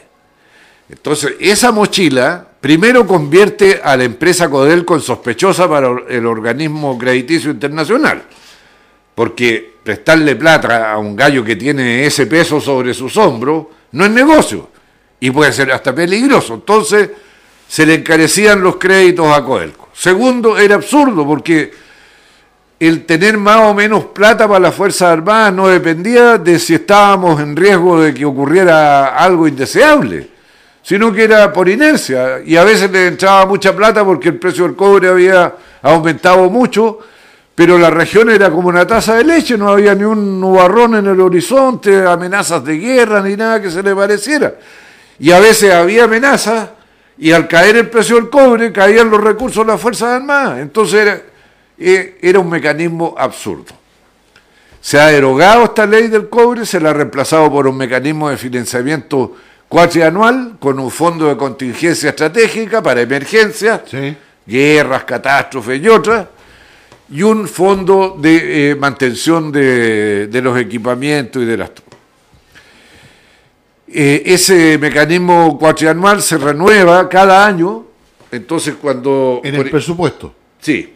Entonces, 0.91 1.33
esa 1.41 1.73
mochila 1.73 2.47
primero 2.61 3.07
convierte 3.07 3.81
a 3.83 3.97
la 3.97 4.05
empresa 4.05 4.51
Codelco 4.51 4.97
en 4.97 5.01
sospechosa 5.01 5.67
para 5.67 5.89
el 6.11 6.27
organismo 6.27 6.99
crediticio 6.99 7.53
internacional 7.53 8.23
porque 9.15 9.75
prestarle 9.83 10.37
plata 10.37 10.93
a 10.93 10.99
un 10.99 11.17
gallo 11.17 11.45
que 11.45 11.57
tiene 11.57 12.07
ese 12.07 12.27
peso 12.27 12.61
sobre 12.61 12.95
sus 12.95 13.17
hombros 13.17 13.67
no 13.93 14.05
es 14.05 14.11
negocio 14.11 14.69
y 15.19 15.31
puede 15.31 15.53
ser 15.53 15.73
hasta 15.73 15.95
peligroso. 15.95 16.55
Entonces 16.55 17.11
se 17.69 17.87
le 17.87 17.95
encarecían 17.95 18.63
los 18.63 18.77
créditos 18.77 19.27
a 19.27 19.45
Coelco. 19.45 19.89
Segundo, 19.93 20.59
era 20.59 20.77
absurdo 20.77 21.27
porque 21.27 21.73
el 22.79 23.05
tener 23.05 23.37
más 23.37 23.69
o 23.69 23.75
menos 23.75 24.07
plata 24.07 24.49
para 24.49 24.61
las 24.61 24.75
Fuerzas 24.75 25.13
Armadas 25.13 25.53
no 25.53 25.69
dependía 25.69 26.39
de 26.39 26.59
si 26.59 26.75
estábamos 26.75 27.41
en 27.41 27.55
riesgo 27.55 28.01
de 28.01 28.15
que 28.15 28.25
ocurriera 28.25 29.09
algo 29.09 29.47
indeseable, 29.47 30.31
sino 30.83 31.13
que 31.13 31.25
era 31.25 31.53
por 31.53 31.69
inercia. 31.69 32.41
Y 32.45 32.57
a 32.57 32.65
veces 32.65 32.91
le 32.91 33.09
entraba 33.09 33.45
mucha 33.45 33.77
plata 33.77 34.03
porque 34.03 34.31
el 34.31 34.39
precio 34.39 34.65
del 34.65 34.75
cobre 34.75 35.09
había 35.09 35.55
aumentado 35.83 36.49
mucho 36.49 37.01
pero 37.61 37.77
la 37.77 37.91
región 37.91 38.31
era 38.31 38.51
como 38.51 38.69
una 38.69 38.87
taza 38.87 39.17
de 39.17 39.25
leche, 39.25 39.59
no 39.59 39.69
había 39.69 39.95
ni 39.95 40.05
un 40.05 40.41
nubarrón 40.41 40.95
en 40.95 41.07
el 41.07 41.21
horizonte, 41.21 42.07
amenazas 42.07 42.65
de 42.65 42.79
guerra, 42.79 43.21
ni 43.21 43.37
nada 43.37 43.61
que 43.61 43.71
se 43.71 43.83
le 43.83 43.95
pareciera. 43.95 44.55
Y 45.19 45.31
a 45.31 45.41
veces 45.41 45.71
había 45.71 46.05
amenazas, 46.05 46.71
y 47.19 47.33
al 47.33 47.47
caer 47.47 47.77
el 47.77 47.91
precio 47.91 48.17
del 48.17 48.31
cobre, 48.31 48.73
caían 48.73 49.11
los 49.11 49.23
recursos 49.23 49.67
de 49.67 49.73
las 49.73 49.79
Fuerzas 49.79 50.09
Armadas. 50.09 50.61
Entonces 50.61 51.01
era, 51.03 51.23
eh, 51.77 52.17
era 52.23 52.39
un 52.39 52.49
mecanismo 52.49 53.15
absurdo. 53.19 53.75
Se 54.81 54.99
ha 54.99 55.09
derogado 55.09 55.65
esta 55.65 55.85
ley 55.85 56.09
del 56.09 56.31
cobre, 56.31 56.65
se 56.65 56.81
la 56.81 56.89
ha 56.89 56.95
reemplazado 56.95 57.51
por 57.51 57.67
un 57.67 57.77
mecanismo 57.77 58.31
de 58.31 58.39
financiamiento 58.39 59.37
cuatrianual 59.69 60.57
con 60.59 60.81
un 60.81 60.91
fondo 60.91 61.29
de 61.29 61.37
contingencia 61.37 62.09
estratégica 62.09 62.83
para 62.83 63.03
emergencias, 63.03 63.83
guerras, 64.47 65.05
catástrofes 65.05 65.79
y 65.79 65.89
otras 65.89 66.27
y 67.11 67.23
un 67.23 67.49
fondo 67.49 68.17
de 68.19 68.71
eh, 68.71 68.75
mantención 68.77 69.51
de, 69.51 70.41
los 70.43 70.59
equipamientos 70.59 71.43
y 71.43 71.47
de 71.47 71.57
las 71.57 71.71
eh, 73.93 74.23
ese 74.27 74.79
mecanismo 74.79 75.59
cuatrianual 75.59 76.23
se 76.23 76.39
renueva 76.39 77.09
cada 77.09 77.45
año, 77.45 77.87
entonces 78.31 78.77
cuando... 78.81 79.41
En 79.43 79.57
el 79.57 79.69
presupuesto. 79.69 80.33
Sí. 80.61 80.95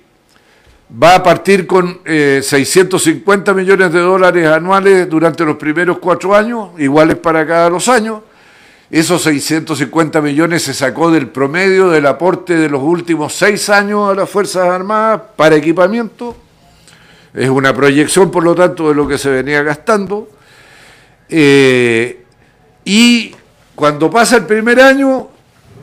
Va 1.02 1.16
a 1.16 1.22
partir 1.24 1.66
con 1.66 2.02
650 2.04 3.50
eh, 3.50 3.54
millones 3.54 3.92
de 3.92 3.98
dólares 3.98 4.46
anuales 4.46 5.10
durante 5.10 5.44
los 5.44 5.56
primeros 5.56 5.98
cuatro 5.98 6.36
años, 6.36 6.68
iguales 6.78 7.16
para 7.16 7.44
cada 7.44 7.68
los 7.68 7.88
años, 7.88 8.20
esos 9.00 9.22
650 9.22 10.20
millones 10.20 10.62
se 10.62 10.72
sacó 10.72 11.10
del 11.10 11.26
promedio 11.26 11.90
del 11.90 12.06
aporte 12.06 12.54
de 12.54 12.68
los 12.68 12.80
últimos 12.80 13.32
seis 13.32 13.68
años 13.68 14.08
a 14.08 14.14
las 14.14 14.30
Fuerzas 14.30 14.68
Armadas 14.68 15.20
para 15.34 15.56
equipamiento. 15.56 16.36
Es 17.34 17.48
una 17.48 17.74
proyección, 17.74 18.30
por 18.30 18.44
lo 18.44 18.54
tanto, 18.54 18.88
de 18.88 18.94
lo 18.94 19.08
que 19.08 19.18
se 19.18 19.30
venía 19.30 19.64
gastando. 19.64 20.28
Eh, 21.28 22.24
y 22.84 23.34
cuando 23.74 24.08
pasa 24.08 24.36
el 24.36 24.46
primer 24.46 24.80
año, 24.80 25.26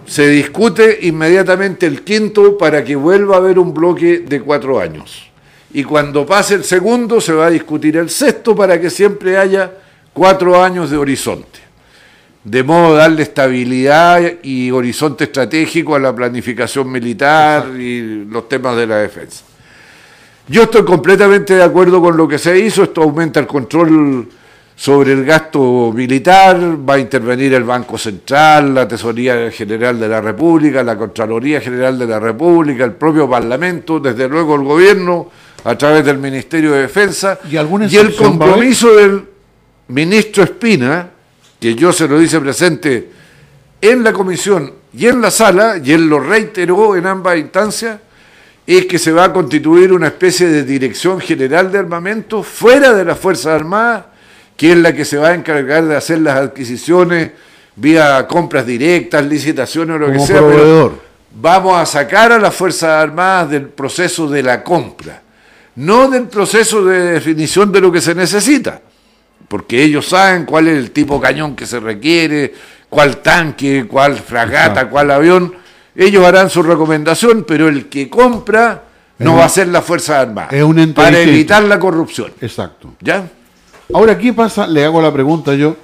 se 0.05 0.29
discute 0.29 0.99
inmediatamente 1.01 1.87
el 1.87 2.05
quinto 2.05 2.57
para 2.57 2.81
que 2.81 2.95
vuelva 2.95 3.35
a 3.35 3.39
haber 3.39 3.59
un 3.59 3.73
bloque 3.73 4.19
de 4.19 4.39
cuatro 4.39 4.79
años. 4.79 5.29
Y 5.73 5.83
cuando 5.83 6.25
pase 6.25 6.55
el 6.55 6.63
segundo, 6.63 7.19
se 7.19 7.33
va 7.33 7.47
a 7.47 7.49
discutir 7.49 7.97
el 7.97 8.09
sexto 8.09 8.55
para 8.55 8.79
que 8.79 8.89
siempre 8.89 9.37
haya 9.37 9.69
cuatro 10.13 10.63
años 10.63 10.89
de 10.89 10.95
horizonte 10.95 11.70
de 12.43 12.63
modo 12.63 12.95
darle 12.95 13.23
estabilidad 13.23 14.21
y 14.41 14.71
horizonte 14.71 15.25
estratégico 15.25 15.95
a 15.95 15.99
la 15.99 16.15
planificación 16.15 16.91
militar 16.91 17.67
y 17.77 18.25
los 18.25 18.49
temas 18.49 18.75
de 18.77 18.87
la 18.87 18.97
defensa. 18.97 19.43
Yo 20.47 20.63
estoy 20.63 20.83
completamente 20.83 21.55
de 21.55 21.63
acuerdo 21.63 22.01
con 22.01 22.17
lo 22.17 22.27
que 22.27 22.39
se 22.39 22.57
hizo, 22.59 22.83
esto 22.83 23.03
aumenta 23.03 23.39
el 23.39 23.47
control 23.47 24.27
sobre 24.75 25.13
el 25.13 25.23
gasto 25.23 25.93
militar, 25.93 26.57
va 26.89 26.95
a 26.95 26.99
intervenir 26.99 27.53
el 27.53 27.63
Banco 27.63 27.99
Central, 27.99 28.73
la 28.73 28.87
Tesorería 28.87 29.51
General 29.51 29.99
de 29.99 30.07
la 30.07 30.19
República, 30.19 30.83
la 30.83 30.97
Contraloría 30.97 31.61
General 31.61 31.97
de 31.99 32.07
la 32.07 32.19
República, 32.19 32.83
el 32.83 32.93
propio 32.93 33.29
Parlamento, 33.29 33.99
desde 33.99 34.27
luego 34.27 34.55
el 34.55 34.63
gobierno, 34.63 35.29
a 35.63 35.77
través 35.77 36.03
del 36.03 36.17
Ministerio 36.17 36.71
de 36.71 36.81
Defensa, 36.81 37.37
y, 37.47 37.53
y 37.53 37.97
el 37.97 38.15
compromiso 38.15 38.95
del 38.95 39.23
ministro 39.89 40.43
Espina, 40.43 41.11
que 41.61 41.75
yo 41.75 41.93
se 41.93 42.07
lo 42.07 42.17
dice 42.17 42.41
presente 42.41 43.07
en 43.79 44.03
la 44.03 44.11
comisión 44.11 44.73
y 44.97 45.05
en 45.05 45.21
la 45.21 45.29
sala, 45.29 45.77
y 45.81 45.91
él 45.91 46.09
lo 46.09 46.19
reiteró 46.19 46.95
en 46.95 47.05
ambas 47.05 47.37
instancias, 47.37 47.99
es 48.65 48.87
que 48.87 48.97
se 48.97 49.11
va 49.11 49.25
a 49.25 49.33
constituir 49.33 49.93
una 49.93 50.07
especie 50.07 50.47
de 50.47 50.63
dirección 50.63 51.19
general 51.21 51.71
de 51.71 51.77
armamento 51.77 52.41
fuera 52.41 52.93
de 52.93 53.05
las 53.05 53.19
Fuerzas 53.19 53.53
Armadas, 53.53 54.05
que 54.57 54.71
es 54.71 54.77
la 54.77 54.91
que 54.93 55.05
se 55.05 55.17
va 55.17 55.29
a 55.29 55.33
encargar 55.35 55.85
de 55.85 55.95
hacer 55.95 56.19
las 56.19 56.37
adquisiciones 56.37 57.29
vía 57.75 58.25
compras 58.27 58.65
directas, 58.65 59.23
licitaciones 59.23 59.97
o 59.97 59.99
lo 59.99 60.11
que 60.11 60.19
sea. 60.19 60.41
vamos 61.39 61.77
a 61.77 61.85
sacar 61.85 62.31
a 62.31 62.39
las 62.39 62.55
Fuerzas 62.55 62.89
Armadas 62.89 63.51
del 63.51 63.67
proceso 63.67 64.27
de 64.27 64.41
la 64.41 64.63
compra, 64.63 65.21
no 65.75 66.09
del 66.09 66.23
proceso 66.23 66.83
de 66.83 67.13
definición 67.13 67.71
de 67.71 67.81
lo 67.81 67.91
que 67.91 68.01
se 68.01 68.15
necesita 68.15 68.81
porque 69.51 69.83
ellos 69.83 70.07
saben 70.07 70.45
cuál 70.45 70.69
es 70.69 70.77
el 70.77 70.91
tipo 70.91 71.15
de 71.15 71.23
cañón 71.23 71.57
que 71.57 71.65
se 71.65 71.77
requiere, 71.81 72.53
cuál 72.87 73.17
tanque, 73.17 73.85
cuál 73.85 74.15
fragata, 74.15 74.89
cuál 74.89 75.11
avión. 75.11 75.53
Ellos 75.93 76.25
harán 76.25 76.49
su 76.49 76.63
recomendación, 76.63 77.43
pero 77.45 77.67
el 77.67 77.89
que 77.89 78.09
compra 78.09 78.81
no 79.17 79.35
va 79.35 79.43
a 79.43 79.49
ser 79.49 79.67
la 79.67 79.81
Fuerza 79.81 80.21
Armada. 80.21 80.47
Es 80.51 80.63
un 80.63 80.93
para 80.93 81.19
evitar 81.19 81.63
la 81.63 81.77
corrupción. 81.79 82.31
Exacto. 82.39 82.93
¿Ya? 83.01 83.29
Ahora, 83.93 84.17
¿qué 84.17 84.31
pasa? 84.31 84.65
Le 84.65 84.85
hago 84.85 85.01
la 85.01 85.11
pregunta 85.11 85.53
yo. 85.53 85.75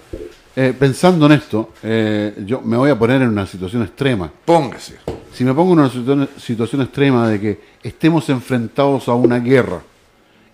Eh, 0.56 0.74
pensando 0.80 1.26
en 1.26 1.34
esto, 1.34 1.74
eh, 1.84 2.36
yo 2.46 2.62
me 2.62 2.78
voy 2.78 2.90
a 2.90 2.98
poner 2.98 3.22
en 3.22 3.28
una 3.28 3.46
situación 3.46 3.84
extrema. 3.84 4.32
Póngase. 4.46 4.96
Si 5.34 5.44
me 5.44 5.54
pongo 5.54 5.74
en 5.74 5.80
una 5.80 6.28
situación, 6.40 6.82
extrema 6.84 7.28
de 7.28 7.42
que 7.42 7.60
estemos 7.84 8.30
enfrentados 8.30 9.10
a 9.10 9.14
una 9.14 9.40
guerra 9.40 9.82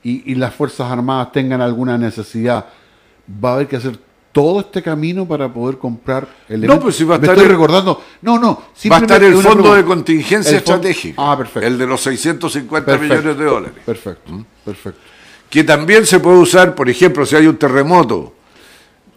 y, 0.02 0.32
y 0.32 0.34
las 0.34 0.56
Fuerzas 0.56 0.92
Armadas 0.92 1.32
tengan 1.32 1.62
alguna 1.62 1.96
necesidad 1.96 2.66
va 3.28 3.52
a 3.52 3.54
haber 3.56 3.68
que 3.68 3.76
hacer 3.78 3.98
todo 4.32 4.62
este 4.62 4.82
camino 4.82 5.28
para 5.28 5.54
poder 5.54 5.78
comprar 5.78 6.28
el 6.50 6.62
No, 6.62 6.80
pues 6.80 6.96
si 6.96 7.04
va 7.04 7.16
a 7.16 7.20
estar. 7.20 7.36
estoy 7.36 7.48
recordando. 7.48 8.02
No, 8.24 8.40
no. 8.40 8.64
Va 8.92 8.98
a 8.98 9.00
estar 9.00 9.24
el 9.24 9.36
fondo 9.36 9.76
de 9.76 9.84
contingencia 9.86 10.58
estratégica. 10.58 11.16
Ah, 11.24 11.38
perfecto. 11.38 11.68
El 11.68 11.78
de 11.78 11.86
los 11.86 12.02
650 12.02 12.98
millones 12.98 13.38
de 13.38 13.46
dólares. 13.46 13.78
Perfecto, 13.86 14.32
¿Mm? 14.32 14.46
perfecto. 14.66 15.00
Que 15.50 15.64
también 15.64 16.06
se 16.08 16.20
puede 16.20 16.38
usar, 16.40 16.74
por 16.74 16.90
ejemplo, 16.90 17.26
si 17.28 17.36
hay 17.36 17.46
un 17.46 17.58
terremoto 17.58 18.34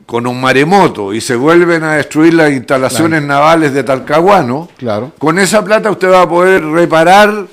con 0.05 0.27
un 0.27 0.41
maremoto 0.41 1.13
y 1.15 1.21
se 1.21 1.35
vuelven 1.35 1.83
a 1.83 1.95
destruir 1.95 2.35
las 2.35 2.53
instalaciones 2.53 3.23
navales 3.23 3.73
de 3.73 3.83
Talcahuano, 3.83 4.69
claro. 4.77 5.13
con 5.19 5.39
esa 5.39 5.65
plata 5.65 5.91
usted 5.91 6.11
va 6.13 6.23
a 6.23 6.29
poder 6.29 6.63
reparar 6.65 7.47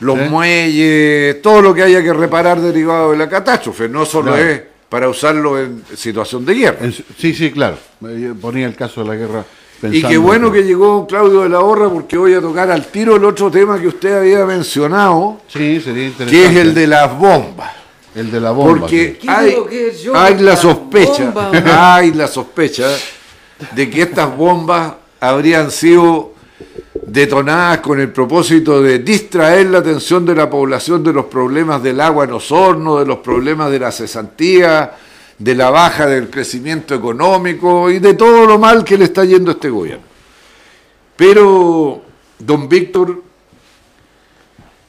los 0.00 0.18
¿Eh? 0.18 0.28
muelles, 0.28 1.42
todo 1.42 1.62
lo 1.62 1.74
que 1.74 1.82
haya 1.84 2.02
que 2.02 2.12
reparar 2.12 2.60
derivado 2.60 3.12
de 3.12 3.18
la 3.18 3.28
catástrofe. 3.28 3.88
No 3.88 4.04
solo 4.04 4.36
es 4.36 4.62
para 4.92 5.08
usarlo 5.08 5.58
en 5.58 5.82
situación 5.96 6.44
de 6.44 6.52
guerra. 6.52 6.78
sí, 7.16 7.32
sí, 7.32 7.50
claro. 7.50 7.78
Ponía 8.42 8.66
el 8.66 8.74
caso 8.76 9.02
de 9.02 9.08
la 9.08 9.14
guerra 9.14 9.42
Y 9.90 10.02
qué 10.02 10.18
bueno 10.18 10.52
que 10.52 10.64
llegó 10.64 11.06
Claudio 11.06 11.40
de 11.44 11.48
la 11.48 11.60
Horra 11.60 11.88
porque 11.88 12.18
voy 12.18 12.34
a 12.34 12.42
tocar 12.42 12.70
al 12.70 12.84
tiro 12.88 13.16
el 13.16 13.24
otro 13.24 13.50
tema 13.50 13.80
que 13.80 13.88
usted 13.88 14.18
había 14.18 14.44
mencionado, 14.44 15.40
Sí, 15.48 15.80
sería 15.80 16.08
interesante. 16.08 16.30
que 16.30 16.44
es 16.44 16.56
el 16.56 16.74
de 16.74 16.86
las 16.86 17.18
bombas. 17.18 17.72
El 18.14 18.30
de 18.30 18.38
la 18.38 18.50
bomba. 18.50 18.80
Porque 18.80 19.16
sí. 19.18 19.26
¿Qué 19.26 19.30
hay, 19.30 19.56
que 19.70 19.96
yo 20.04 20.14
hay 20.14 20.34
la 20.34 20.42
la 20.42 20.56
sospecha, 20.58 21.30
bomba? 21.30 21.94
hay 21.96 22.12
la 22.12 22.28
sospecha 22.28 22.86
de 23.74 23.88
que 23.88 24.02
estas 24.02 24.36
bombas 24.36 24.92
habrían 25.20 25.70
sido 25.70 26.31
detonadas 27.04 27.80
con 27.80 28.00
el 28.00 28.12
propósito 28.12 28.80
de 28.80 29.00
distraer 29.00 29.66
la 29.66 29.78
atención 29.78 30.24
de 30.24 30.34
la 30.34 30.48
población 30.48 31.02
de 31.02 31.12
los 31.12 31.26
problemas 31.26 31.82
del 31.82 32.00
agua 32.00 32.24
en 32.24 32.32
Osorno, 32.32 32.98
de 32.98 33.06
los 33.06 33.18
problemas 33.18 33.70
de 33.70 33.80
la 33.80 33.90
cesantía, 33.90 34.92
de 35.38 35.54
la 35.54 35.70
baja 35.70 36.06
del 36.06 36.30
crecimiento 36.30 36.94
económico 36.94 37.90
y 37.90 37.98
de 37.98 38.14
todo 38.14 38.46
lo 38.46 38.58
mal 38.58 38.84
que 38.84 38.96
le 38.96 39.04
está 39.04 39.24
yendo 39.24 39.50
a 39.50 39.54
este 39.54 39.70
gobierno. 39.70 40.04
Pero, 41.16 42.02
don 42.38 42.68
Víctor, 42.68 43.22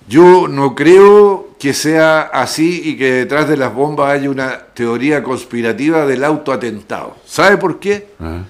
yo 0.08 0.48
no 0.48 0.76
creo 0.76 1.50
que 1.58 1.74
sea 1.74 2.22
así 2.22 2.82
y 2.86 2.98
que 2.98 3.12
detrás 3.12 3.50
de 3.50 3.58
las 3.58 3.74
bombas 3.74 4.12
haya 4.12 4.30
una 4.30 4.60
teoría 4.74 5.24
conspirativa 5.24 6.06
del 6.06 6.24
autoatentado. 6.24 7.16
¿Sabe 7.26 7.58
por 7.58 7.80
qué? 7.80 8.10
Ah, 8.20 8.44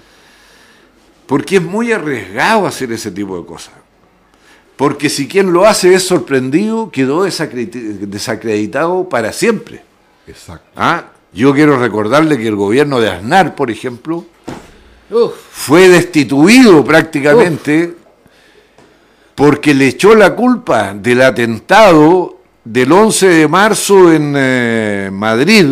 Porque 1.26 1.56
es 1.56 1.62
muy 1.62 1.92
arriesgado 1.92 2.66
hacer 2.66 2.92
ese 2.92 3.10
tipo 3.10 3.38
de 3.38 3.46
cosas. 3.46 3.74
Porque 4.76 5.08
si 5.08 5.28
quien 5.28 5.52
lo 5.52 5.64
hace 5.66 5.94
es 5.94 6.06
sorprendido, 6.06 6.90
quedó 6.90 7.26
desacredit- 7.26 7.98
desacreditado 8.06 9.08
para 9.08 9.32
siempre. 9.32 9.82
Exacto. 10.26 10.66
¿Ah? 10.76 11.04
Yo 11.32 11.54
quiero 11.54 11.78
recordarle 11.78 12.36
que 12.38 12.48
el 12.48 12.56
gobierno 12.56 13.00
de 13.00 13.10
Aznar, 13.10 13.54
por 13.54 13.70
ejemplo, 13.70 14.24
Uf, 15.10 15.32
fue 15.50 15.88
destituido 15.88 16.84
prácticamente 16.84 17.94
porque 19.34 19.74
le 19.74 19.88
echó 19.88 20.14
la 20.14 20.34
culpa 20.34 20.94
del 20.94 21.22
atentado 21.22 22.38
del 22.64 22.90
11 22.92 23.26
de 23.28 23.48
marzo 23.48 24.12
en 24.12 24.34
eh, 24.36 25.10
Madrid 25.12 25.66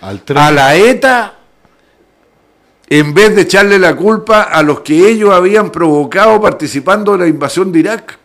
Al 0.00 0.22
a 0.34 0.50
la 0.52 0.76
ETA 0.76 1.37
en 2.90 3.12
vez 3.12 3.34
de 3.34 3.42
echarle 3.42 3.78
la 3.78 3.94
culpa 3.94 4.42
a 4.42 4.62
los 4.62 4.80
que 4.80 5.08
ellos 5.08 5.32
habían 5.32 5.70
provocado 5.70 6.40
participando 6.40 7.12
de 7.12 7.18
la 7.18 7.26
invasión 7.26 7.70
de 7.70 7.80
Irak. 7.80 8.18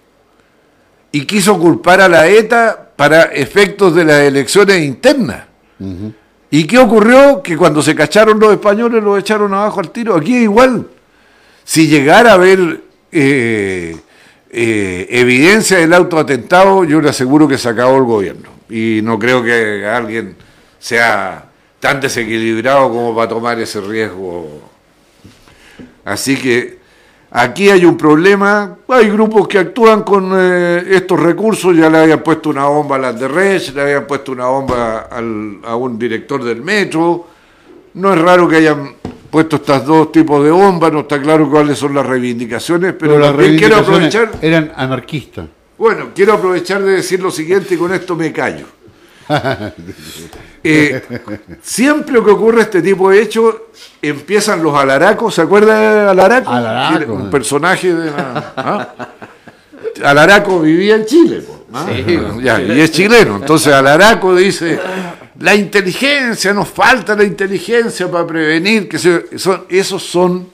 Y 1.11 1.25
quiso 1.25 1.59
culpar 1.59 2.01
a 2.01 2.09
la 2.09 2.27
ETA 2.27 2.91
para 2.95 3.23
efectos 3.23 3.93
de 3.93 4.05
las 4.05 4.21
elecciones 4.21 4.81
internas. 4.81 5.43
¿Y 6.49 6.65
qué 6.65 6.79
ocurrió? 6.79 7.43
Que 7.43 7.57
cuando 7.57 7.81
se 7.81 7.93
cacharon 7.93 8.39
los 8.39 8.53
españoles 8.53 9.03
los 9.03 9.19
echaron 9.19 9.53
abajo 9.53 9.79
al 9.79 9.91
tiro. 9.91 10.15
Aquí 10.15 10.35
es 10.35 10.43
igual. 10.43 10.87
Si 11.63 11.87
llegara 11.87 12.31
a 12.31 12.35
haber 12.35 12.81
eh, 13.11 13.97
eh, 14.49 15.07
evidencia 15.09 15.77
del 15.77 15.93
autoatentado, 15.93 16.83
yo 16.85 17.01
le 17.01 17.09
aseguro 17.09 17.47
que 17.47 17.57
se 17.57 17.69
acabó 17.69 17.97
el 17.97 18.03
gobierno. 18.03 18.49
Y 18.69 19.01
no 19.03 19.19
creo 19.19 19.43
que 19.43 19.85
alguien 19.85 20.35
sea 20.79 21.45
tan 21.83 21.99
desequilibrado 21.99 22.87
como 22.89 23.13
para 23.13 23.27
tomar 23.27 23.59
ese 23.59 23.81
riesgo. 23.81 24.47
Así 26.05 26.37
que 26.37 26.77
aquí 27.29 27.69
hay 27.69 27.83
un 27.83 27.97
problema. 27.97 28.77
Hay 28.87 29.09
grupos 29.09 29.49
que 29.49 29.59
actúan 29.59 30.03
con 30.03 30.31
eh, 30.33 30.81
estos 30.91 31.19
recursos. 31.19 31.75
Ya 31.75 31.89
le 31.89 31.97
habían 31.97 32.23
puesto 32.23 32.51
una 32.51 32.63
bomba 32.67 32.95
a 32.95 32.99
las 32.99 33.19
de 33.19 33.27
le 33.75 33.81
habían 33.81 34.07
puesto 34.07 34.31
una 34.31 34.45
bomba 34.45 35.09
al- 35.11 35.57
a 35.65 35.75
un 35.75 35.99
director 35.99 36.41
del 36.41 36.61
metro. 36.61 37.27
No 37.95 38.13
es 38.13 38.21
raro 38.21 38.47
que 38.47 38.55
hayan 38.55 38.95
puesto 39.29 39.57
estos 39.57 39.85
dos 39.85 40.09
tipos 40.13 40.41
de 40.41 40.51
bombas. 40.51 40.89
No 40.93 41.01
está 41.01 41.21
claro 41.21 41.49
cuáles 41.49 41.77
son 41.77 41.93
las 41.95 42.05
reivindicaciones, 42.05 42.93
pero, 42.97 43.15
Pero 43.15 43.19
las 43.25 43.31
también 43.31 43.57
quiero 43.57 43.75
reivindicaciones 43.75 44.15
aprovechar. 44.15 44.45
eran 44.45 44.71
anarquistas. 44.77 45.47
Bueno, 45.77 46.11
quiero 46.15 46.31
aprovechar 46.31 46.81
de 46.81 46.91
decir 46.93 47.21
lo 47.21 47.29
siguiente 47.29 47.73
y 47.75 47.77
con 47.77 47.93
esto 47.93 48.15
me 48.15 48.31
callo. 48.31 48.67
Eh, 50.65 51.01
siempre 51.61 52.23
que 52.23 52.29
ocurre 52.31 52.61
este 52.61 52.81
tipo 52.81 53.09
de 53.09 53.21
hechos, 53.21 53.53
empiezan 54.01 54.63
los 54.63 54.73
alaracos. 54.73 55.35
¿Se 55.35 55.41
acuerda 55.41 55.77
de 56.05 56.09
Alaraco? 56.11 56.49
Alaraco, 56.49 57.13
Un 57.15 57.29
personaje 57.29 57.93
de 57.93 58.11
la- 58.11 58.53
¿ah? 58.55 58.95
Alaraco 60.05 60.61
vivía 60.61 60.95
en 60.95 61.05
Chile, 61.05 61.41
po, 61.41 61.65
¿ah? 61.73 61.85
Ya, 62.41 62.61
y 62.61 62.79
es 62.79 62.91
chileno. 62.93 63.35
Entonces 63.35 63.73
Alaraco 63.73 64.33
dice, 64.35 64.79
la 65.39 65.53
inteligencia, 65.53 66.53
nos 66.53 66.69
falta 66.69 67.13
la 67.13 67.25
inteligencia 67.25 68.09
para 68.09 68.25
prevenir. 68.25 68.87
que 68.87 68.97
se- 68.97 69.37
son, 69.37 69.65
Esos 69.67 70.01
son, 70.03 70.47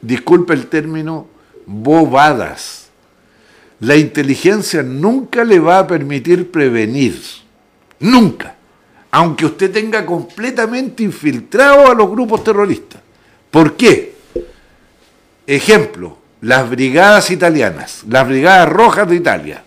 disculpe 0.00 0.54
el 0.54 0.68
término, 0.68 1.26
bobadas. 1.66 2.86
La 3.80 3.96
inteligencia 3.96 4.84
nunca 4.84 5.42
le 5.42 5.58
va 5.58 5.80
a 5.80 5.86
permitir 5.88 6.48
prevenir. 6.52 7.20
Nunca. 8.00 8.54
Aunque 9.10 9.46
usted 9.46 9.72
tenga 9.72 10.04
completamente 10.04 11.02
infiltrado 11.02 11.90
a 11.90 11.94
los 11.94 12.10
grupos 12.10 12.44
terroristas. 12.44 13.00
¿Por 13.50 13.76
qué? 13.76 14.14
Ejemplo, 15.46 16.18
las 16.40 16.68
brigadas 16.68 17.30
italianas, 17.30 18.02
las 18.08 18.26
brigadas 18.26 18.68
rojas 18.68 19.08
de 19.08 19.16
Italia, 19.16 19.64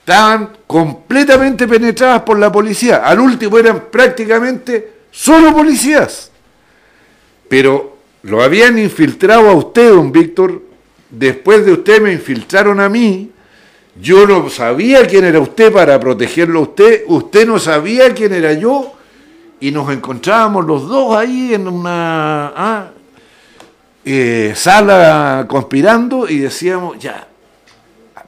estaban 0.00 0.50
completamente 0.66 1.66
penetradas 1.66 2.22
por 2.22 2.38
la 2.38 2.50
policía. 2.50 2.96
Al 2.96 3.20
último 3.20 3.58
eran 3.58 3.86
prácticamente 3.90 4.92
solo 5.10 5.54
policías. 5.54 6.30
Pero 7.48 7.96
lo 8.22 8.42
habían 8.42 8.78
infiltrado 8.78 9.48
a 9.48 9.54
usted, 9.54 9.90
don 9.90 10.12
Víctor. 10.12 10.62
Después 11.08 11.64
de 11.64 11.72
usted 11.72 12.00
me 12.00 12.12
infiltraron 12.12 12.80
a 12.80 12.88
mí. 12.88 13.30
Yo 13.98 14.26
no 14.26 14.48
sabía 14.48 15.06
quién 15.06 15.24
era 15.24 15.40
usted 15.40 15.72
para 15.72 15.98
protegerlo 15.98 16.60
a 16.60 16.62
usted. 16.62 17.02
Usted 17.06 17.46
no 17.46 17.58
sabía 17.58 18.14
quién 18.14 18.32
era 18.32 18.52
yo. 18.52 18.92
Y 19.60 19.70
nos 19.72 19.90
encontrábamos 19.92 20.64
los 20.64 20.88
dos 20.88 21.16
ahí 21.16 21.52
en 21.54 21.68
una 21.68 22.52
ah, 22.56 22.90
eh, 24.04 24.52
sala 24.56 25.44
conspirando 25.46 26.26
y 26.28 26.38
decíamos, 26.38 26.98
ya, 26.98 27.28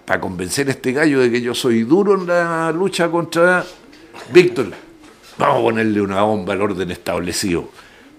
para 0.05 0.21
convencer 0.21 0.69
a 0.69 0.73
este 0.73 0.93
gallo 0.93 1.21
de 1.21 1.31
que 1.31 1.41
yo 1.41 1.55
soy 1.55 1.85
duro 1.85 2.15
en 2.15 2.27
la 2.27 2.71
lucha 2.73 3.11
contra 3.11 3.65
Víctor, 4.31 4.67
vamos 5.39 5.59
a 5.59 5.63
ponerle 5.63 6.03
una 6.03 6.23
bomba 6.23 6.53
al 6.53 6.61
orden 6.61 6.91
establecido. 6.91 7.71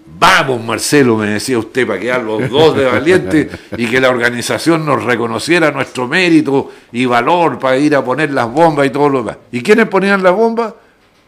Vamos, 0.06 0.64
Marcelo, 0.64 1.18
me 1.18 1.28
decía 1.28 1.58
usted, 1.58 1.88
para 1.88 2.00
quedar 2.00 2.24
los 2.24 2.50
dos 2.50 2.76
de 2.76 2.86
valientes 2.86 3.48
y 3.78 3.88
que 3.88 4.00
la 4.00 4.10
organización 4.10 4.86
nos 4.86 5.04
reconociera 5.04 5.72
nuestro 5.72 6.08
mérito 6.08 6.72
y 6.92 7.06
valor 7.06 7.58
para 7.60 7.78
ir 7.78 7.96
a 7.96 8.04
poner 8.04 8.32
las 8.32 8.52
bombas 8.52 8.88
y 8.88 8.90
todo 8.90 9.10
lo 9.10 9.20
demás. 9.20 9.38
¿Y 9.52 9.62
quiénes 9.62 9.88
ponían 9.88 10.22
las 10.22 10.34
bombas? 10.34 10.74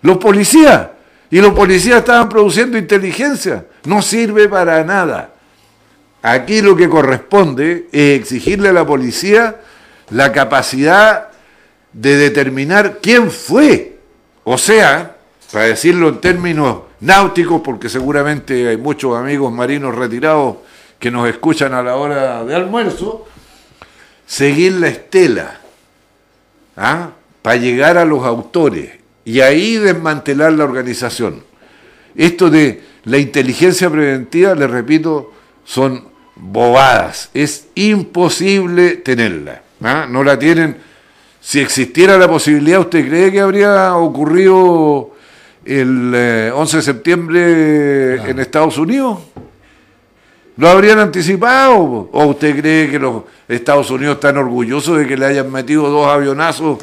Los 0.01 0.17
policías. 0.17 0.87
Y 1.31 1.39
los 1.41 1.53
policías 1.53 1.99
estaban 1.99 2.29
produciendo 2.29 2.77
inteligencia. 2.77 3.65
No 3.85 4.01
sirve 4.01 4.47
para 4.47 4.83
nada. 4.83 5.31
Aquí 6.21 6.61
lo 6.61 6.75
que 6.75 6.89
corresponde 6.89 7.87
es 7.91 8.19
exigirle 8.19 8.69
a 8.69 8.73
la 8.73 8.85
policía 8.85 9.57
la 10.09 10.31
capacidad 10.31 11.29
de 11.93 12.17
determinar 12.17 12.99
quién 13.01 13.31
fue. 13.31 13.99
O 14.43 14.57
sea, 14.57 15.15
para 15.51 15.65
decirlo 15.65 16.09
en 16.09 16.21
términos 16.21 16.79
náuticos, 17.05 17.61
porque 17.61 17.87
seguramente 17.87 18.67
hay 18.67 18.77
muchos 18.77 19.17
amigos 19.17 19.53
marinos 19.53 19.95
retirados 19.95 20.57
que 20.99 21.11
nos 21.11 21.29
escuchan 21.29 21.73
a 21.73 21.83
la 21.83 21.95
hora 21.95 22.43
de 22.43 22.55
almuerzo, 22.55 23.27
seguir 24.25 24.73
la 24.73 24.87
estela 24.87 25.59
¿ah? 26.75 27.11
para 27.41 27.57
llegar 27.57 27.97
a 27.97 28.05
los 28.05 28.25
autores 28.25 28.91
y 29.23 29.41
ahí 29.41 29.77
desmantelar 29.77 30.53
la 30.53 30.63
organización. 30.63 31.43
Esto 32.15 32.49
de 32.49 32.83
la 33.03 33.17
inteligencia 33.17 33.89
preventiva, 33.89 34.55
le 34.55 34.67
repito, 34.67 35.33
son 35.63 36.07
bobadas. 36.35 37.29
Es 37.33 37.67
imposible 37.75 38.97
tenerla. 38.97 39.61
¿ah? 39.83 40.07
No 40.09 40.23
la 40.23 40.39
tienen. 40.39 40.77
Si 41.39 41.59
existiera 41.59 42.17
la 42.17 42.27
posibilidad, 42.27 42.79
¿usted 42.79 43.07
cree 43.07 43.31
que 43.31 43.41
habría 43.41 43.95
ocurrido 43.95 45.14
el 45.65 46.11
eh, 46.13 46.51
11 46.53 46.77
de 46.77 46.83
septiembre 46.83 48.29
en 48.29 48.39
Estados 48.39 48.77
Unidos? 48.77 49.19
¿Lo 50.57 50.69
habrían 50.69 50.99
anticipado? 50.99 52.09
¿O 52.11 52.25
usted 52.27 52.57
cree 52.59 52.89
que 52.89 52.99
los 52.99 53.23
Estados 53.47 53.89
Unidos 53.91 54.15
están 54.15 54.37
orgullosos 54.37 54.99
de 54.99 55.07
que 55.07 55.17
le 55.17 55.25
hayan 55.25 55.51
metido 55.51 55.89
dos 55.89 56.07
avionazos 56.07 56.79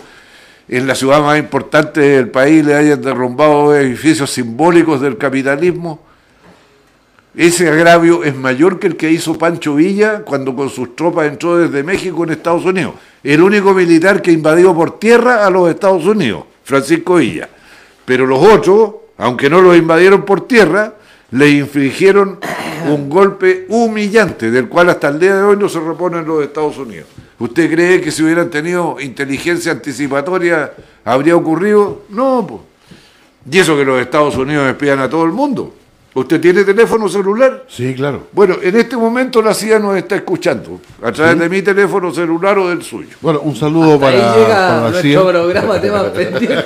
en 0.69 0.87
la 0.87 0.95
ciudad 0.95 1.23
más 1.23 1.39
importante 1.39 2.01
del 2.01 2.29
país, 2.29 2.65
le 2.65 2.75
hayan 2.75 3.01
derrumbado 3.01 3.67
dos 3.67 3.77
edificios 3.77 4.31
simbólicos 4.31 5.01
del 5.01 5.17
capitalismo? 5.17 6.01
Ese 7.35 7.71
agravio 7.71 8.25
es 8.25 8.35
mayor 8.37 8.79
que 8.79 8.89
el 8.89 8.97
que 8.97 9.11
hizo 9.11 9.39
Pancho 9.39 9.77
Villa 9.77 10.21
cuando 10.21 10.55
con 10.55 10.69
sus 10.69 10.95
tropas 10.95 11.29
entró 11.29 11.57
desde 11.57 11.83
México 11.83 12.25
en 12.25 12.31
Estados 12.31 12.67
Unidos. 12.67 12.95
El 13.23 13.41
único 13.41 13.73
militar 13.73 14.21
que 14.21 14.33
invadió 14.33 14.75
por 14.75 14.99
tierra 14.99 15.47
a 15.47 15.51
los 15.51 15.71
Estados 15.71 16.05
Unidos, 16.05 16.45
Francisco 16.63 17.17
Villa. 17.17 17.49
Pero 18.05 18.27
los 18.27 18.41
otros, 18.43 18.95
aunque 19.19 19.49
no 19.49 19.61
los 19.61 19.77
invadieron 19.77 20.25
por 20.25 20.47
tierra, 20.47 20.95
le 21.31 21.51
infligieron 21.51 22.39
un 22.89 23.09
golpe 23.09 23.67
humillante, 23.69 24.51
del 24.51 24.69
cual 24.69 24.91
hasta 24.91 25.09
el 25.09 25.19
día 25.19 25.37
de 25.37 25.43
hoy 25.43 25.57
no 25.57 25.69
se 25.69 25.81
reponen 25.81 26.25
los 26.25 26.43
Estados 26.43 26.79
Unidos. 26.79 27.07
¿Usted 27.39 27.71
cree 27.71 28.01
que 28.01 28.11
si 28.11 28.23
hubieran 28.23 28.51
tenido 28.51 29.01
inteligencia 29.01 29.73
anticipatoria 29.73 30.73
habría 31.05 31.37
ocurrido? 31.37 32.03
No, 32.09 32.47
pues. 32.47 32.61
Y 33.51 33.59
eso 33.59 33.77
que 33.77 33.85
los 33.85 34.01
Estados 34.01 34.37
Unidos 34.37 34.69
espían 34.69 35.01
a 35.01 35.11
todo 35.11 35.25
el 35.25 35.33
mundo. 35.33 35.75
¿Usted 36.15 36.43
tiene 36.43 36.63
teléfono 36.63 37.09
celular? 37.09 37.65
Sí, 37.69 37.95
claro. 37.95 38.27
Bueno, 38.33 38.57
en 38.63 38.77
este 38.77 38.99
momento 38.99 39.41
la 39.41 39.55
CIA 39.55 39.79
nos 39.79 39.97
está 39.97 40.15
escuchando, 40.17 40.79
a 41.03 41.11
través 41.11 41.39
de 41.39 41.49
mi 41.49 41.63
teléfono 41.63 42.13
celular 42.13 42.59
o 42.59 42.69
del 42.69 42.83
suyo. 42.83 43.17
Bueno, 43.23 43.41
un 43.41 43.57
saludo 43.57 43.95
Hasta 43.95 44.01
para, 44.07 44.17
ahí 44.35 44.39
llega 44.41 44.55
para 44.55 44.75
la 44.75 44.81
nuestro 44.91 45.03
CIA. 45.03 45.23
programa 45.23 45.81
temas 45.81 46.03
pendientes. 46.11 46.65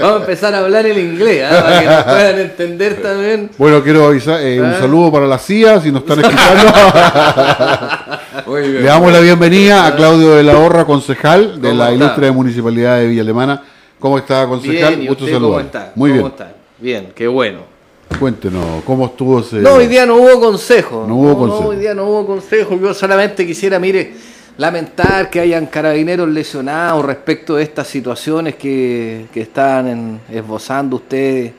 Vamos 0.00 0.16
a 0.16 0.20
empezar 0.20 0.54
a 0.54 0.58
hablar 0.60 0.86
en 0.86 0.98
inglés, 0.98 1.44
¿ah? 1.50 1.62
para 1.62 1.80
que 1.80 1.86
nos 1.86 2.02
puedan 2.04 2.38
entender 2.38 3.02
también. 3.02 3.50
Bueno, 3.58 3.82
quiero 3.82 4.06
avisar, 4.06 4.40
eh, 4.40 4.58
un 4.58 4.66
Ah. 4.68 4.78
saludo 4.80 5.12
para 5.12 5.26
la 5.26 5.38
CIA, 5.38 5.80
si 5.82 5.92
nos 5.92 6.02
están 6.02 6.20
escuchando. 6.20 6.72
Muy 8.46 8.60
bien. 8.62 8.74
Le 8.82 8.88
damos 8.88 9.12
la 9.12 9.20
bienvenida 9.20 9.86
a 9.86 9.94
Claudio 9.96 10.30
de 10.34 10.42
la 10.42 10.56
Horra, 10.56 10.86
concejal 10.86 11.60
de 11.60 11.68
¿Cómo 11.68 11.78
la 11.78 11.90
está? 11.92 11.94
ilustre 11.94 12.30
Municipalidad 12.32 12.98
de 13.00 13.06
Villa 13.08 13.20
Alemana. 13.20 13.62
¿Cómo 13.98 14.16
está, 14.16 14.46
concejal? 14.46 14.94
Bien, 14.94 15.02
¿y 15.02 15.08
Gusto 15.08 15.24
usted 15.24 15.36
cómo 15.36 15.46
saludar. 15.48 15.66
está? 15.66 15.92
Muy 15.94 16.10
¿Cómo 16.10 16.22
bien. 16.22 16.32
está? 16.32 16.52
Bien, 16.78 17.12
qué 17.14 17.26
bueno. 17.28 17.76
Cuéntenos, 18.18 18.82
¿cómo 18.84 19.06
estuvo 19.06 19.40
ese...? 19.40 19.56
No, 19.56 19.74
hoy 19.74 19.86
día 19.86 20.04
no 20.04 20.16
hubo 20.16 20.40
consejo. 20.40 21.04
No 21.06 21.14
hubo 21.16 21.38
consejo. 21.38 21.68
hoy 21.68 21.76
día 21.76 21.94
no 21.94 22.04
hubo 22.08 22.26
consejo. 22.26 22.76
Yo 22.80 22.92
solamente 22.92 23.46
quisiera, 23.46 23.78
mire, 23.78 24.12
lamentar 24.56 25.30
que 25.30 25.38
hayan 25.40 25.66
carabineros 25.66 26.28
lesionados 26.28 27.04
respecto 27.04 27.54
de 27.56 27.62
estas 27.62 27.86
situaciones 27.86 28.56
que, 28.56 29.26
que 29.32 29.42
están 29.42 29.86
en- 29.88 30.20
esbozando 30.32 30.96
ustedes. 30.96 31.52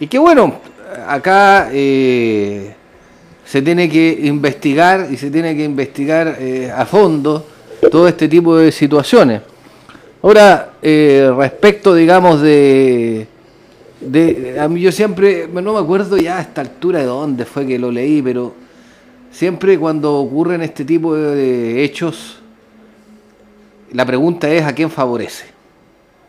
Y 0.00 0.08
que 0.08 0.18
bueno, 0.18 0.58
acá 1.06 1.68
eh, 1.72 2.74
se 3.44 3.62
tiene 3.62 3.88
que 3.88 4.18
investigar 4.24 5.06
y 5.10 5.16
se 5.16 5.30
tiene 5.30 5.54
que 5.56 5.62
investigar 5.62 6.36
eh, 6.40 6.72
a 6.74 6.84
fondo 6.84 7.46
todo 7.92 8.08
este 8.08 8.26
tipo 8.26 8.56
de 8.56 8.72
situaciones. 8.72 9.40
Ahora, 10.20 10.72
eh, 10.82 11.30
respecto, 11.36 11.94
digamos, 11.94 12.40
de, 12.40 13.28
de- 14.06 14.58
A 14.60 14.68
mí 14.68 14.80
yo 14.80 14.92
siempre, 14.92 15.48
no 15.48 15.72
me 15.72 15.78
acuerdo 15.78 16.16
ya 16.16 16.38
a 16.38 16.40
esta 16.40 16.60
altura 16.60 17.00
de 17.00 17.06
dónde 17.06 17.44
fue 17.44 17.66
que 17.66 17.78
lo 17.78 17.90
leí, 17.90 18.22
pero 18.22 18.54
siempre 19.30 19.78
cuando 19.78 20.14
ocurren 20.14 20.62
este 20.62 20.84
tipo 20.84 21.14
de, 21.14 21.82
hechos, 21.84 22.38
la 23.92 24.04
pregunta 24.06 24.48
es 24.48 24.64
a 24.64 24.72
quién 24.72 24.90
favorece. 24.90 25.46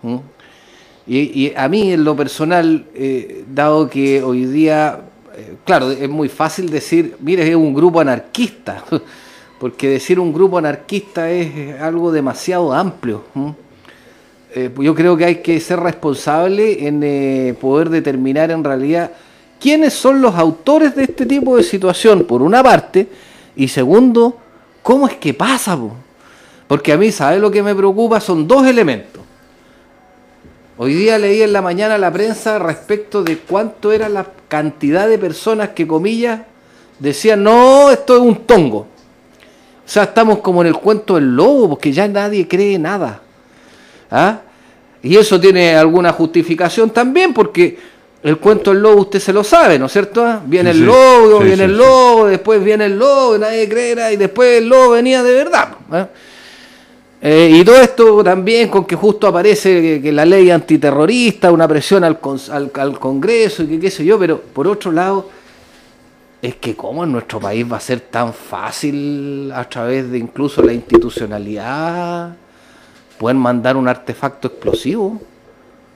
¿Mm? 0.01 0.17
Y, 1.07 1.53
a 1.55 1.67
mí 1.67 1.91
en 1.91 2.03
lo 2.03 2.15
personal, 2.15 2.85
eh, 2.95 3.43
dado 3.53 3.88
que 3.89 4.23
hoy 4.23 4.45
día, 4.45 5.01
eh, 5.35 5.55
claro, 5.63 5.91
es 5.91 6.09
muy 6.09 6.29
fácil 6.29 6.69
decir, 6.69 7.15
mire, 7.19 7.47
es 7.47 7.55
un 7.55 7.75
grupo 7.75 7.99
anarquista, 7.99 8.83
porque 9.59 9.88
decir 9.89 10.19
un 10.19 10.33
grupo 10.33 10.57
anarquista 10.57 11.29
es 11.29 11.79
algo 11.79 12.11
demasiado 12.11 12.73
amplio. 12.73 13.23
¿m? 13.35 13.53
Eh, 14.57 14.71
yo 14.79 14.95
creo 14.95 15.17
que 15.17 15.25
hay 15.25 15.35
que 15.41 15.59
ser 15.59 15.81
responsable 15.81 16.87
en 16.87 17.01
eh, 17.03 17.53
poder 17.59 17.89
determinar 17.89 18.51
en 18.51 18.63
realidad 18.63 19.11
quiénes 19.59 19.93
son 19.93 20.21
los 20.21 20.33
autores 20.35 20.95
de 20.95 21.03
este 21.03 21.25
tipo 21.25 21.57
de 21.57 21.63
situación, 21.63 22.23
por 22.23 22.41
una 22.41 22.63
parte, 22.63 23.09
y 23.57 23.67
segundo, 23.67 24.37
cómo 24.81 25.09
es 25.09 25.15
que 25.15 25.33
pasa. 25.33 25.75
po? 25.75 25.91
Porque 26.69 26.93
a 26.93 26.97
mí, 26.97 27.11
¿sabe 27.11 27.37
lo 27.37 27.51
que 27.51 27.61
me 27.61 27.75
preocupa? 27.75 28.21
Son 28.21 28.47
dos 28.47 28.65
elementos. 28.65 29.21
Hoy 30.77 30.93
día 30.93 31.17
leí 31.17 31.41
en 31.41 31.51
la 31.51 31.61
mañana 31.61 31.97
la 31.97 32.13
prensa 32.13 32.57
respecto 32.57 33.23
de 33.23 33.39
cuánto 33.39 33.91
era 33.91 34.07
la 34.07 34.25
cantidad 34.47 35.05
de 35.09 35.17
personas 35.17 35.69
que, 35.69 35.85
comillas, 35.85 36.43
decían, 36.99 37.43
no, 37.43 37.91
esto 37.91 38.15
es 38.15 38.21
un 38.21 38.37
tongo. 38.45 38.77
O 38.77 38.87
sea, 39.87 40.03
estamos 40.03 40.39
como 40.39 40.61
en 40.61 40.67
el 40.67 40.77
cuento 40.77 41.15
del 41.15 41.35
lobo, 41.35 41.71
porque 41.71 41.91
ya 41.91 42.07
nadie 42.07 42.47
cree 42.47 42.79
nada. 42.79 43.21
¿Ah? 44.11 44.41
Y 45.01 45.15
eso 45.17 45.39
tiene 45.39 45.75
alguna 45.75 46.11
justificación 46.13 46.89
también, 46.89 47.33
porque 47.33 47.77
el 48.23 48.37
cuento 48.37 48.71
del 48.71 48.81
lobo 48.81 49.01
usted 49.01 49.19
se 49.19 49.31
lo 49.31 49.43
sabe, 49.43 49.77
¿no 49.77 49.85
es 49.85 49.91
cierto? 49.91 50.25
¿Ah? 50.25 50.41
Viene 50.43 50.73
Sí, 50.73 50.79
el 50.79 50.85
lobo, 50.85 51.37
Sí, 51.39 51.43
viene 51.45 51.57
sí, 51.57 51.71
el 51.71 51.77
lobo, 51.77 52.25
después 52.25 52.63
viene 52.63 52.85
el 52.85 52.97
lobo, 52.97 53.37
nadie 53.37 53.69
creerá, 53.69 54.11
y 54.11 54.17
después 54.17 54.57
el 54.57 54.67
lobo 54.67 54.91
venía 54.91 55.21
de 55.21 55.33
verdad. 55.33 55.69
¿ah? 55.91 56.07
Eh, 57.21 57.51
y 57.53 57.63
todo 57.63 57.77
esto 57.81 58.23
también 58.23 58.67
con 58.69 58.85
que 58.85 58.95
justo 58.95 59.27
aparece 59.27 59.81
que, 59.81 60.01
que 60.01 60.11
la 60.11 60.25
ley 60.25 60.49
antiterrorista, 60.49 61.51
una 61.51 61.67
presión 61.67 62.03
al, 62.03 62.19
al, 62.51 62.71
al 62.73 62.99
Congreso 62.99 63.63
y 63.63 63.67
que 63.67 63.79
qué 63.79 63.91
sé 63.91 64.03
yo, 64.03 64.17
pero 64.17 64.39
por 64.41 64.67
otro 64.67 64.91
lado, 64.91 65.29
es 66.41 66.55
que 66.55 66.75
cómo 66.75 67.03
en 67.03 67.11
nuestro 67.11 67.39
país 67.39 67.65
va 67.71 67.77
a 67.77 67.79
ser 67.79 67.99
tan 68.01 68.33
fácil 68.33 69.51
a 69.53 69.67
través 69.69 70.09
de 70.11 70.17
incluso 70.17 70.61
la 70.61 70.73
institucionalidad 70.73 72.35
poder 73.17 73.36
mandar 73.36 73.78
un 73.78 73.88
artefacto 73.88 74.47
explosivo. 74.47 75.19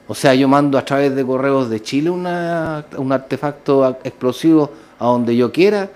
O 0.08 0.16
sea, 0.16 0.34
yo 0.34 0.48
mando 0.48 0.78
a 0.78 0.84
través 0.86 1.16
de 1.16 1.24
correos 1.26 1.70
de 1.70 1.82
Chile 1.82 2.10
una- 2.10 2.86
un 2.98 3.12
artefacto 3.12 3.98
explosivo 4.04 4.72
a 4.98 5.06
donde 5.06 5.36
yo 5.36 5.52
quiera 5.52 5.90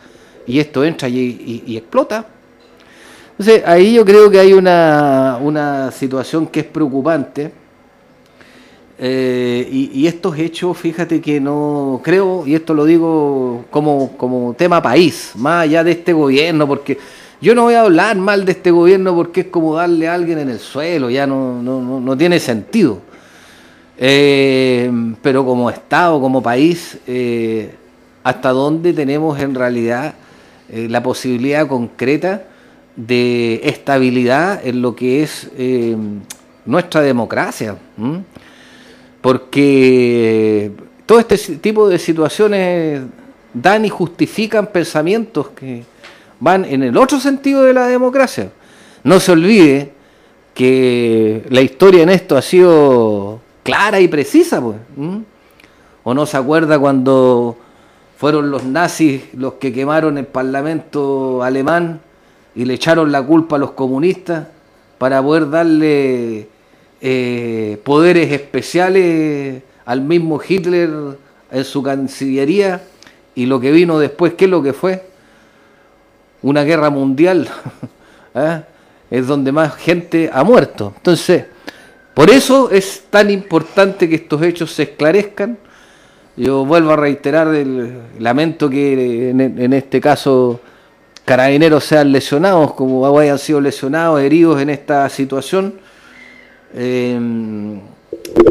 y 0.45 0.59
esto 0.59 0.83
entra 0.83 1.09
y, 1.09 1.17
y- 1.17 1.63
y 1.65 1.77
explota. 1.77 2.25
Entonces, 3.31 3.63
ahí 3.65 3.95
yo 3.95 4.05
creo 4.05 4.29
que 4.29 4.39
hay 4.39 4.53
una, 4.53 5.39
una 5.41 5.91
situación 5.91 6.45
que 6.47 6.59
es 6.59 6.65
preocupante. 6.67 7.51
Eh, 8.99 9.67
y, 9.71 10.01
y 10.01 10.07
estos 10.07 10.37
hechos, 10.37 10.77
fíjate 10.77 11.19
que 11.19 11.39
no 11.39 11.99
creo, 12.03 12.45
y 12.45 12.53
esto 12.53 12.75
lo 12.75 12.85
digo 12.85 13.65
como, 13.71 14.15
como 14.17 14.53
tema 14.53 14.81
país, 14.81 15.31
más 15.35 15.63
allá 15.63 15.83
de 15.83 15.91
este 15.93 16.13
gobierno, 16.13 16.67
porque 16.67 16.99
yo 17.43 17.53
no 17.53 17.63
voy 17.63 17.73
a 17.73 17.81
hablar 17.81 18.15
mal 18.15 18.45
de 18.45 18.53
este 18.53 18.71
gobierno 18.71 19.13
porque 19.13 19.41
es 19.41 19.47
como 19.47 19.75
darle 19.75 20.07
a 20.07 20.13
alguien 20.13 20.39
en 20.39 20.47
el 20.47 20.59
suelo, 20.59 21.09
ya 21.09 21.27
no, 21.27 21.61
no, 21.61 21.81
no, 21.81 21.99
no 21.99 22.17
tiene 22.17 22.39
sentido. 22.39 23.01
Eh, 23.97 24.89
pero 25.21 25.43
como 25.43 25.69
Estado, 25.69 26.21
como 26.21 26.41
país, 26.41 26.97
eh, 27.05 27.75
¿hasta 28.23 28.51
dónde 28.51 28.93
tenemos 28.93 29.37
en 29.41 29.55
realidad 29.55 30.13
eh, 30.69 30.87
la 30.89 31.03
posibilidad 31.03 31.67
concreta 31.67 32.43
de 32.95 33.59
estabilidad 33.65 34.65
en 34.65 34.81
lo 34.81 34.95
que 34.95 35.23
es 35.23 35.51
eh, 35.57 35.97
nuestra 36.65 37.01
democracia? 37.01 37.75
¿m? 37.97 38.23
Porque 39.19 40.71
todo 41.05 41.19
este 41.19 41.37
tipo 41.57 41.89
de 41.89 41.99
situaciones 41.99 43.01
dan 43.53 43.83
y 43.83 43.89
justifican 43.89 44.67
pensamientos 44.67 45.49
que 45.49 45.83
van 46.43 46.65
en 46.65 46.83
el 46.83 46.97
otro 46.97 47.21
sentido 47.21 47.63
de 47.63 47.73
la 47.73 47.87
democracia. 47.87 48.51
No 49.05 49.21
se 49.21 49.31
olvide 49.31 49.93
que 50.53 51.45
la 51.49 51.61
historia 51.61 52.03
en 52.03 52.09
esto 52.09 52.35
ha 52.35 52.41
sido 52.41 53.39
clara 53.63 54.01
y 54.01 54.09
precisa, 54.09 54.61
pues. 54.61 54.75
¿O 56.03 56.13
no 56.13 56.25
se 56.25 56.35
acuerda 56.35 56.77
cuando 56.77 57.55
fueron 58.17 58.51
los 58.51 58.65
nazis 58.65 59.21
los 59.33 59.53
que 59.53 59.71
quemaron 59.71 60.17
el 60.17 60.25
parlamento 60.25 61.41
alemán 61.43 62.01
y 62.55 62.65
le 62.65 62.73
echaron 62.73 63.13
la 63.13 63.23
culpa 63.23 63.55
a 63.55 63.59
los 63.59 63.71
comunistas 63.71 64.47
para 64.97 65.23
poder 65.23 65.49
darle 65.49 66.49
eh, 66.99 67.79
poderes 67.85 68.33
especiales 68.33 69.63
al 69.85 70.01
mismo 70.01 70.41
Hitler 70.45 70.89
en 71.51 71.63
su 71.63 71.81
cancillería 71.81 72.83
y 73.33 73.45
lo 73.45 73.61
que 73.61 73.71
vino 73.71 73.97
después, 73.97 74.33
¿qué 74.33 74.45
es 74.45 74.51
lo 74.51 74.61
que 74.61 74.73
fue? 74.73 75.12
Una 76.43 76.63
guerra 76.63 76.89
mundial. 76.89 77.49
¿ah? 78.35 78.63
Es 79.11 79.27
donde 79.27 79.51
más 79.51 79.75
gente 79.75 80.31
ha 80.33 80.43
muerto. 80.43 80.91
Entonces, 80.97 81.45
por 82.15 82.31
eso 82.31 82.71
es 82.71 83.03
tan 83.11 83.29
importante 83.29 84.09
que 84.09 84.15
estos 84.15 84.41
hechos 84.41 84.71
se 84.71 84.83
esclarezcan. 84.83 85.57
Yo 86.35 86.65
vuelvo 86.65 86.91
a 86.91 86.95
reiterar 86.95 87.53
el 87.53 87.99
lamento 88.17 88.71
que 88.71 89.29
en, 89.29 89.39
en 89.39 89.73
este 89.73 90.01
caso 90.01 90.59
carabineros 91.25 91.83
sean 91.83 92.11
lesionados, 92.11 92.73
como 92.73 93.19
hayan 93.19 93.37
sido 93.37 93.61
lesionados, 93.61 94.19
heridos 94.19 94.59
en 94.61 94.71
esta 94.71 95.07
situación. 95.09 95.75
Eh, 96.73 97.19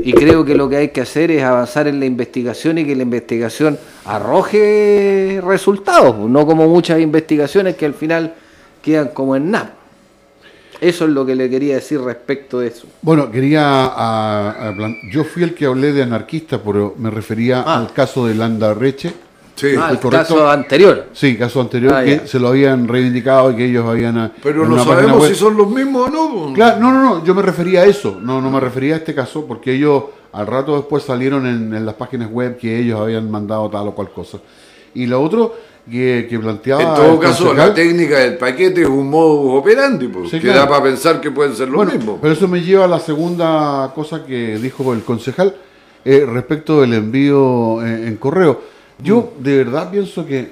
y 0.03 0.13
creo 0.13 0.45
que 0.45 0.55
lo 0.55 0.69
que 0.69 0.77
hay 0.77 0.89
que 0.89 1.01
hacer 1.01 1.31
es 1.31 1.43
avanzar 1.43 1.87
en 1.89 1.99
la 2.01 2.07
investigación 2.07 2.79
y 2.79 2.85
que 2.85 2.95
la 2.97 3.03
investigación 3.03 3.79
arroje 4.05 5.41
resultados, 5.45 6.17
no 6.19 6.47
como 6.47 6.69
muchas 6.69 7.01
investigaciones 7.01 7.77
que 7.77 7.87
al 7.87 7.95
final 7.95 8.35
quedan 8.83 9.09
como 9.09 9.37
en 9.37 9.51
nada. 9.51 9.75
Eso 10.81 11.05
es 11.05 11.11
lo 11.13 11.25
que 11.25 11.37
le 11.37 11.49
quería 11.49 11.77
decir 11.77 12.01
respecto 12.01 12.59
de 12.59 12.69
eso. 12.69 12.89
Bueno, 13.03 13.31
quería. 13.31 13.63
a- 13.87 14.75
yo 15.13 15.23
fui 15.23 15.45
el 15.45 15.55
que 15.55 15.67
hablé 15.67 15.93
de 15.93 16.03
anarquista, 16.03 16.61
pero 16.61 16.95
me 16.99 17.09
refería 17.11 17.63
Ah. 17.65 17.77
al 17.79 17.93
caso 17.93 18.27
de 18.27 18.35
Landa 18.35 18.75
Reche. 18.75 19.13
Sí, 19.55 19.69
Ah, 19.79 19.89
el 19.91 19.99
correcto. 20.01 20.11
caso 20.35 20.51
anterior. 20.51 21.07
Sí, 21.13 21.37
caso 21.37 21.61
anterior, 21.61 21.93
Ah, 21.95 22.05
que 22.05 22.17
ya. 22.19 22.27
se 22.27 22.39
lo 22.41 22.49
habían 22.49 22.89
reivindicado 22.89 23.53
y 23.53 23.57
que 23.57 23.67
ellos 23.67 23.87
habían. 23.87 24.17
ah, 24.19 24.33
pero 24.43 24.67
no 24.67 24.83
sabemos 24.83 25.21
web- 25.21 25.29
si 25.33 25.35
son 25.39 25.57
los 25.57 25.69
mismos 25.69 26.09
o 26.09 26.11
no. 26.49 26.53
Claro, 26.55 26.81
no, 26.81 26.91
no, 26.93 27.03
no, 27.03 27.25
yo 27.25 27.35
me 27.35 27.43
refería 27.43 27.83
a 27.83 27.85
eso, 27.85 28.19
no, 28.21 28.41
no 28.41 28.51
me 28.51 28.59
refería 28.61 28.95
a 28.95 28.99
este 28.99 29.15
caso, 29.15 29.45
porque 29.47 29.75
ellos 29.75 30.05
al 30.33 30.47
rato 30.47 30.75
después 30.77 31.03
salieron 31.05 31.47
en, 31.47 31.75
en 31.75 31.85
las 31.87 31.95
páginas 31.95 32.31
web 32.31 32.57
que 32.57 32.79
ellos 32.79 32.99
habían 32.99 33.31
mandado 33.31 33.69
tal 33.69 33.89
o 33.89 33.95
cual 33.95 34.11
cosa. 34.11 34.39
Y 34.95 35.07
lo 35.07 35.23
otro 35.23 35.55
que, 35.91 36.27
que 36.29 36.39
planteaba... 36.39 36.83
En 36.83 36.95
todo 36.95 37.21
caso, 37.21 37.53
concejal- 37.53 37.57
la 37.57 37.75
técnica 37.75 38.19
del 38.21 38.39
paquete 38.39 38.83
es 38.83 38.89
un 38.89 39.09
modo 39.11 39.53
operandi, 39.53 40.09
pues, 40.09 40.31
Sí, 40.31 40.37
que 40.39 40.45
claro. 40.47 40.61
da 40.61 40.69
para 40.69 40.83
pensar 40.85 41.21
que 41.21 41.31
pueden 41.31 41.55
ser 41.55 41.69
lo 41.69 41.77
Bueno, 41.77 41.93
mismo. 41.93 42.19
pero 42.21 42.33
eso 42.33 42.49
me 42.49 42.63
lleva 42.63 42.87
a 42.87 42.89
la 42.89 43.01
segunda 43.01 43.93
cosa 43.95 44.25
que 44.25 44.59
dijo 44.59 44.93
el 44.95 45.03
concejal 45.03 45.55
eh, 46.05 46.25
respecto 46.27 46.81
del 46.81 46.95
envío 46.95 47.81
en, 47.87 48.09
en 48.09 48.17
correo. 48.17 48.73
Yo 49.03 49.33
de 49.39 49.57
verdad 49.59 49.91
pienso 49.91 50.25
que, 50.27 50.51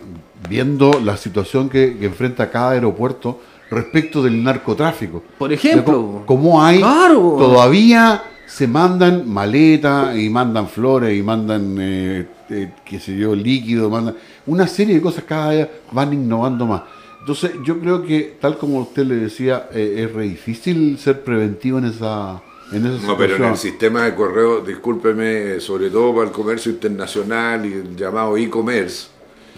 viendo 0.49 0.91
la 1.05 1.17
situación 1.17 1.69
que, 1.69 1.97
que 1.99 2.07
enfrenta 2.07 2.51
cada 2.51 2.71
aeropuerto 2.73 3.41
respecto 3.71 4.23
del 4.23 4.43
narcotráfico, 4.43 5.23
Por 5.39 5.53
ejemplo. 5.53 5.93
de 5.93 5.99
co- 5.99 6.23
cómo 6.27 6.63
hay 6.63 6.79
Claro. 6.79 7.37
todavía 7.39 8.23
se 8.47 8.67
mandan 8.67 9.29
maletas 9.31 10.17
y 10.19 10.29
mandan 10.29 10.67
flores 10.69 11.17
y 11.17 11.23
mandan, 11.23 11.77
eh, 11.79 12.27
eh, 12.51 12.73
qué 12.85 12.99
sé 12.99 13.17
yo, 13.17 13.35
líquido, 13.37 13.89
mandan 13.89 14.17
una 14.47 14.67
serie 14.67 14.97
de 14.97 15.01
cosas 15.01 15.23
cada 15.25 15.53
día 15.53 15.71
van 15.93 16.13
innovando 16.13 16.67
más. 16.67 16.83
Entonces 17.21 17.53
yo 17.65 17.79
creo 17.79 18.03
que, 18.03 18.37
tal 18.41 18.59
como 18.59 18.79
usted 18.81 19.05
le 19.05 19.17
decía, 19.17 19.69
eh, 19.73 20.05
es 20.05 20.13
re 20.13 20.25
difícil 20.25 20.99
ser 20.99 21.23
preventivo 21.23 21.79
en 21.79 21.85
esa, 21.85 22.43
en 22.73 22.87
esa 22.87 23.07
No, 23.07 23.17
pero 23.17 23.37
en 23.37 23.45
el 23.45 23.57
sistema 23.57 24.05
de 24.05 24.15
correo, 24.15 24.61
discúlpeme, 24.61 25.61
sobre 25.61 25.91
todo 25.91 26.15
para 26.15 26.27
el 26.27 26.33
comercio 26.33 26.71
internacional 26.73 27.67
y 27.67 27.73
el 27.73 27.97
llamado 27.97 28.37
e-commerce, 28.37 29.09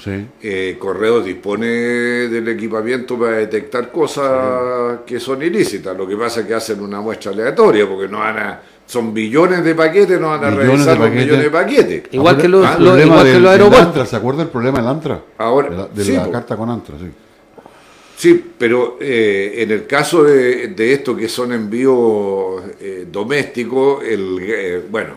Sí. 0.03 0.27
eh, 0.43 0.77
Correos 0.81 1.25
dispone 1.25 1.67
del 1.67 2.49
equipamiento 2.49 3.17
para 3.19 3.37
detectar 3.37 3.93
cosas 3.93 4.99
que 5.07 5.21
son 5.21 5.43
ilícitas. 5.43 5.97
Lo 5.97 6.09
que 6.09 6.17
pasa 6.17 6.41
es 6.41 6.47
que 6.47 6.55
hacen 6.55 6.81
una 6.81 7.01
muestra 7.01 7.31
aleatoria, 7.31 7.87
porque 7.89 8.09
no 8.09 8.19
van 8.19 8.37
a, 8.39 8.61
son 8.85 9.15
billones 9.15 9.63
de 9.63 9.75
paquetes, 9.77 10.21
no 10.21 10.31
van 10.31 10.45
a 10.45 10.51
revisar 10.51 10.99
los 10.99 11.11
millones 11.11 11.43
de 11.45 11.51
paquetes. 11.51 12.03
Igual 12.11 12.37
que 12.37 12.49
los, 12.49 12.67
Ah, 12.67 12.77
los- 12.81 12.99
igual 12.99 12.99
que 12.99 13.05
del- 13.05 13.09
los 13.09 13.25
del 13.35 13.47
aeropuertos. 13.47 13.87
Antra, 13.89 14.07
¿Se 14.07 14.17
acuerda 14.17 14.43
el 14.43 14.49
problema 14.49 14.79
del 14.79 14.89
Antra? 14.89 15.21
Ahora, 15.39 15.71
de 15.71 15.77
la, 15.77 15.87
de 15.87 16.05
sí, 16.05 16.13
la 16.17 16.31
carta 16.31 16.57
con 16.57 16.69
Antra, 16.71 16.97
sí. 16.99 17.11
Sí, 18.23 18.41
pero 18.57 18.99
eh, 19.01 19.55
en 19.57 19.73
el 19.73 19.85
caso 19.89 20.23
de, 20.23 20.69
de 20.69 20.93
esto 20.93 21.17
que 21.17 21.29
son 21.29 21.53
envíos 21.53 22.63
eh, 22.81 23.05
domésticos, 23.11 24.05
el, 24.05 24.39
eh, 24.41 24.81
bueno, 24.89 25.15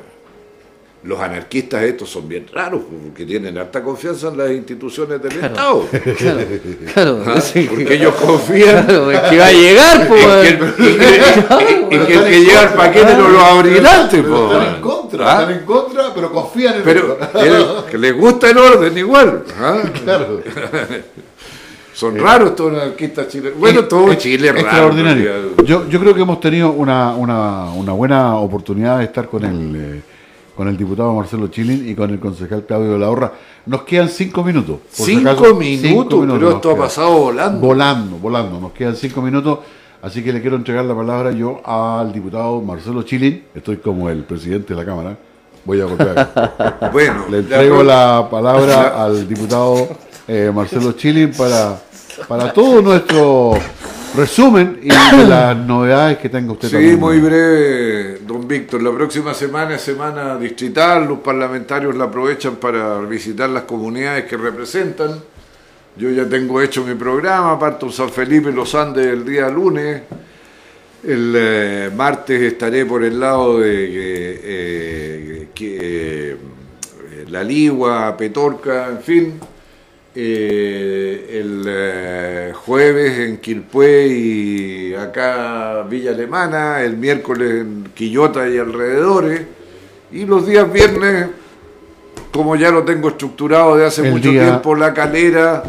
los 1.04 1.20
anarquistas 1.20 1.84
estos 1.84 2.10
son 2.10 2.28
bien 2.28 2.48
raros, 2.52 2.82
porque 3.04 3.24
tienen 3.28 3.60
alta 3.60 3.84
confianza 3.84 4.30
en 4.30 4.38
las 4.40 4.50
instituciones 4.50 5.22
del 5.22 5.34
Estado. 5.34 5.88
Claro, 6.18 6.40
claro. 6.96 7.24
¿ah? 7.28 7.40
sí. 7.42 7.68
Porque 7.70 7.94
ellos 7.94 8.16
confían 8.16 8.86
Claro, 8.88 9.12
es 9.12 9.20
que 9.20 9.38
va 9.38 9.46
a 9.46 9.52
llegar, 9.52 10.08
pues. 10.08 10.24
en 10.26 10.42
que 10.42 10.48
el, 10.50 10.64
en 10.64 10.98
que- 10.98 11.96
en 11.96 12.06
que, 12.08 12.14
el 12.16 12.24
que 12.26 12.42
lleva 12.44 12.64
el 12.64 12.70
paquete 12.70 13.14
no 13.14 13.30
lo 13.30 13.40
abrirá 13.40 14.02
antes, 14.06 14.24
po. 14.24 14.52
Están 14.52 14.76
en 14.78 14.82
contra, 14.82 15.26
¿Ah? 15.38 15.42
están 15.44 15.60
en 15.60 15.66
contra, 15.66 16.12
pero 16.16 16.32
confían 16.32 16.78
en 16.78 16.82
Pero 16.84 17.20
el- 17.36 17.92
que 17.92 18.00
les 18.00 18.18
gusta 18.18 18.50
el 18.50 18.58
orden 18.58 18.98
igual. 18.98 19.44
¿ah? 19.60 19.84
Claro. 20.04 20.42
Son 21.96 22.18
raros 22.18 22.50
estos 22.50 22.74
anarquistas 22.74 23.28
chilenos. 23.30 23.58
Bueno, 23.58 23.80
Es- 23.82 23.88
todo 23.88 24.14
Chile 24.16 24.50
es. 24.50 24.56
Extraordinario. 24.56 25.56
Yo, 25.64 25.88
yo 25.88 26.00
creo 26.00 26.14
que 26.14 26.22
hemos 26.22 26.40
tenido 26.42 26.72
una, 26.72 27.14
una, 27.16 27.72
una 27.72 27.94
buena 27.94 28.36
oportunidad 28.36 28.98
de 29.00 29.06
estar 29.06 29.30
con 29.30 29.46
el, 29.46 29.76
eh, 29.76 30.02
con 30.56 30.68
el 30.68 30.76
diputado 30.76 31.14
Marcelo 31.14 31.48
Chilin 31.48 31.88
y 31.88 31.96
con 31.96 32.10
el 32.10 32.20
concejal 32.20 32.66
Claudio 32.66 32.92
de 32.94 33.00
la 33.00 33.10
Horra. 33.10 33.32
Nos 33.66 33.84
quedan 33.84 34.10
cinco 34.10 34.44
minutos. 34.44 34.80
si 34.92 35.06
Cinco, 35.16 35.30
acaso, 35.30 35.56
minutos, 35.56 36.20
cinco 36.22 36.34
pero 36.34 36.52
esto 36.52 36.72
ha 36.72 36.78
pasado 36.78 37.18
volando. 37.18 37.60
Volando, 37.66 38.18
volando. 38.18 38.60
Nos 38.60 38.74
quedan 38.74 38.96
cinco 38.98 39.22
minutos. 39.22 39.60
Así 40.02 40.22
que 40.22 40.32
le 40.34 40.42
quiero 40.42 40.58
entregar 40.58 40.84
la 40.86 40.94
palabra 40.96 41.32
yo 41.32 41.62
al 41.66 42.12
diputado 42.12 42.62
Marcelo 42.62 43.04
Chilin. 43.04 43.44
Estoy 43.56 43.78
como 43.78 44.10
el 44.10 44.24
presidente 44.24 44.74
de 44.74 44.80
la 44.82 44.86
Cámara. 44.86 45.18
Voy 45.64 45.80
a 45.82 45.86
golpear. 45.86 46.80
Bueno, 46.92 47.26
Le 47.32 47.40
entrego 47.40 47.82
la 47.84 48.28
palabra 48.30 49.04
al 49.04 49.28
diputado 49.28 49.88
eh, 50.28 50.52
Marcelo 50.54 50.92
Chilin 50.92 51.32
para, 51.32 51.82
para 52.28 52.54
todo 52.54 52.82
nuestro 52.82 53.54
resumen 54.16 54.80
y 54.82 54.90
de 54.90 55.24
las 55.28 55.58
novedades 55.58 56.18
que 56.18 56.30
tenga 56.30 56.54
usted 56.54 56.68
Sí, 56.70 56.74
también. 56.74 57.00
muy 57.00 57.20
breve, 57.20 58.20
don 58.26 58.48
Víctor. 58.48 58.82
La 58.82 58.92
próxima 58.92 59.34
semana 59.34 59.76
es 59.76 59.82
semana 59.82 60.38
distrital, 60.38 61.08
los 61.08 61.20
parlamentarios 61.20 61.96
la 61.96 62.06
aprovechan 62.06 62.56
para 62.56 63.00
visitar 63.02 63.50
las 63.50 63.64
comunidades 63.64 64.26
que 64.26 64.38
representan. 64.38 65.20
Yo 65.98 66.10
ya 66.10 66.28
tengo 66.28 66.62
hecho 66.62 66.84
mi 66.84 66.96
programa, 66.96 67.58
parto 67.58 67.86
en 67.86 67.92
San 67.94 68.10
Felipe, 68.10 68.52
Los 68.52 68.76
Andes 68.76 69.08
el 69.08 69.26
día 69.26 69.50
lunes. 69.50 70.02
El 71.08 71.34
eh, 71.38 71.92
martes 71.96 72.42
estaré 72.42 72.86
por 72.86 73.04
el 73.04 73.20
lado 73.20 73.60
de 73.60 73.86
eh, 73.86 74.42
eh, 74.44 75.48
que, 75.54 75.78
eh, 76.32 76.38
La 77.30 77.44
Ligua, 77.44 78.18
Petorca, 78.18 78.88
en 78.88 79.00
fin. 79.00 79.40
Eh, 80.18 81.40
el 81.42 81.66
eh, 81.68 82.54
jueves 82.56 83.20
en 83.20 83.38
Quilpué 83.40 84.08
y 84.08 84.94
acá 84.96 85.84
Villa 85.90 86.12
Alemana, 86.12 86.82
el 86.82 86.96
miércoles 86.96 87.52
en 87.62 87.84
Quillota 87.94 88.48
y 88.48 88.58
alrededores, 88.58 89.42
y 90.14 90.26
los 90.26 90.48
días 90.48 90.72
viernes, 90.72 91.28
como 92.32 92.56
ya 92.56 92.72
lo 92.72 92.84
tengo 92.84 93.10
estructurado 93.10 93.76
de 93.76 93.86
hace 93.88 94.06
El 94.08 94.14
mucho 94.14 94.30
día- 94.32 94.44
tiempo, 94.46 94.74
La 94.74 94.94
Calera, 94.94 95.64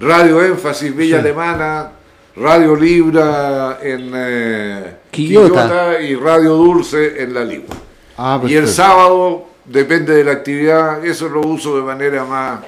Radio 0.00 0.42
Énfasis 0.44 0.96
Villa 0.96 1.20
Alemana, 1.20 1.92
Radio 2.34 2.74
Libra 2.74 3.78
en 3.80 4.10
eh, 4.16 4.96
Quillota. 5.12 5.48
Quillota 5.48 6.00
y 6.02 6.16
Radio 6.16 6.54
Dulce 6.54 7.22
en 7.22 7.34
La 7.34 7.44
Ligua. 7.44 7.76
Ah, 8.18 8.40
y 8.44 8.54
el 8.54 8.66
sábado, 8.66 9.46
depende 9.64 10.12
de 10.12 10.24
la 10.24 10.32
actividad, 10.32 11.04
eso 11.04 11.28
lo 11.28 11.40
uso 11.42 11.76
de 11.76 11.82
manera 11.82 12.24
más 12.24 12.58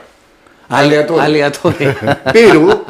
aleatoria. 0.68 1.24
Aleatoria. 1.24 2.22
Pero 2.32 2.84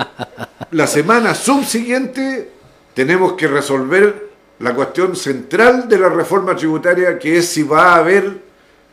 la 0.71 0.87
semana 0.87 1.35
subsiguiente 1.35 2.51
tenemos 2.95 3.35
que 3.35 3.49
resolver 3.49 4.31
la 4.61 4.75
cuestión 4.75 5.17
central 5.17 5.89
de 5.89 5.99
la 5.99 6.09
reforma 6.09 6.55
tributaria, 6.55 7.19
que 7.19 7.39
es 7.39 7.49
si 7.49 7.63
va 7.63 7.95
a 7.95 7.97
haber 7.97 8.39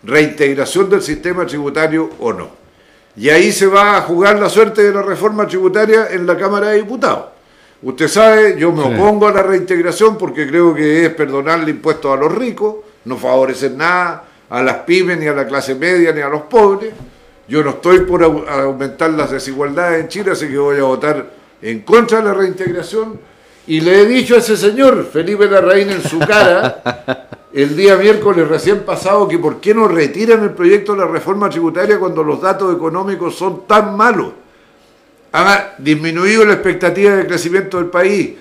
reintegración 0.04 0.90
del 0.90 1.02
sistema 1.02 1.46
tributario 1.46 2.10
o 2.20 2.34
no. 2.34 2.50
Y 3.16 3.30
ahí 3.30 3.52
se 3.52 3.68
va 3.68 3.98
a 3.98 4.02
jugar 4.02 4.40
la 4.40 4.50
suerte 4.50 4.84
de 4.84 4.94
la 4.94 5.02
reforma 5.02 5.46
tributaria 5.46 6.08
en 6.12 6.26
la 6.26 6.38
Cámara 6.38 6.70
de 6.70 6.78
Diputados. 6.78 7.26
Usted 7.84 8.08
sabe, 8.08 8.56
yo 8.58 8.72
me 8.72 8.84
opongo 8.84 9.28
a 9.28 9.32
la 9.32 9.42
reintegración 9.42 10.18
porque 10.18 10.48
creo 10.48 10.74
que 10.74 11.06
es 11.06 11.14
perdonarle 11.14 11.72
impuestos 11.72 12.16
a 12.16 12.20
los 12.20 12.32
ricos, 12.32 12.76
no 13.06 13.18
favorecer 13.18 13.72
nada 13.72 14.24
a 14.50 14.62
las 14.62 14.78
pymes, 14.78 15.18
ni 15.18 15.28
a 15.28 15.34
la 15.34 15.48
clase 15.48 15.74
media, 15.74 16.12
ni 16.12 16.22
a 16.22 16.30
los 16.30 16.44
pobres. 16.44 16.94
Yo 17.48 17.64
no 17.64 17.72
estoy 17.72 18.02
por 18.02 18.22
au- 18.24 18.48
aumentar 18.48 19.10
las 19.12 19.32
desigualdades 19.32 20.02
en 20.02 20.08
Chile, 20.08 20.32
así 20.32 20.48
que 20.48 20.58
voy 20.58 20.80
a 20.80 20.84
votar 20.84 21.30
en 21.62 21.82
contra 21.82 22.20
de 22.20 22.24
la 22.26 22.34
reintegración. 22.34 23.20
Y 23.68 23.82
le 23.82 24.02
he 24.02 24.06
dicho 24.06 24.36
a 24.36 24.40
ese 24.40 24.58
señor, 24.58 25.06
Felipe 25.12 25.48
Larraín, 25.48 25.90
en 25.92 26.02
su 26.02 26.18
cara, 26.20 27.28
el 27.54 27.76
día 27.76 27.96
miércoles 27.98 28.48
recién 28.48 28.80
pasado, 28.80 29.28
que 29.28 29.38
por 29.38 29.60
qué 29.60 29.74
no 29.74 29.88
retiran 29.88 30.44
el 30.44 30.52
proyecto 30.52 30.94
de 30.94 31.00
la 31.00 31.08
reforma 31.08 31.50
tributaria 31.50 32.00
cuando 32.00 32.24
los 32.24 32.42
datos 32.42 32.74
económicos 32.76 33.36
son 33.36 33.68
tan 33.68 33.96
malos. 33.96 34.34
Ha 35.34 35.76
disminuido 35.78 36.44
la 36.46 36.54
expectativa 36.54 37.12
de 37.16 37.28
crecimiento 37.28 37.78
del 37.78 37.88
país. 37.88 38.32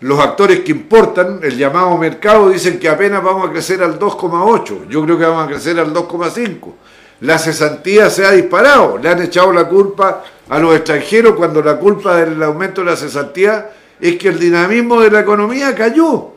Los 0.00 0.20
actores 0.20 0.60
que 0.60 0.70
importan, 0.70 1.40
el 1.42 1.56
llamado 1.56 1.96
mercado, 1.96 2.50
dicen 2.50 2.78
que 2.78 2.88
apenas 2.88 3.22
vamos 3.24 3.48
a 3.48 3.52
crecer 3.52 3.82
al 3.82 3.98
2,8. 3.98 4.86
Yo 4.88 5.02
creo 5.04 5.18
que 5.18 5.24
vamos 5.24 5.44
a 5.44 5.48
crecer 5.48 5.78
al 5.80 5.92
2,5. 5.92 6.72
La 7.20 7.38
cesantía 7.38 8.10
se 8.10 8.24
ha 8.24 8.32
disparado. 8.32 8.98
Le 8.98 9.08
han 9.08 9.22
echado 9.22 9.52
la 9.52 9.68
culpa 9.68 10.22
a 10.48 10.58
los 10.58 10.74
extranjeros 10.74 11.34
cuando 11.34 11.62
la 11.62 11.76
culpa 11.76 12.16
del 12.16 12.42
aumento 12.42 12.82
de 12.82 12.90
la 12.90 12.96
cesantía 12.96 13.70
es 14.00 14.16
que 14.16 14.28
el 14.28 14.38
dinamismo 14.38 15.00
de 15.00 15.10
la 15.10 15.20
economía 15.20 15.74
cayó. 15.74 16.32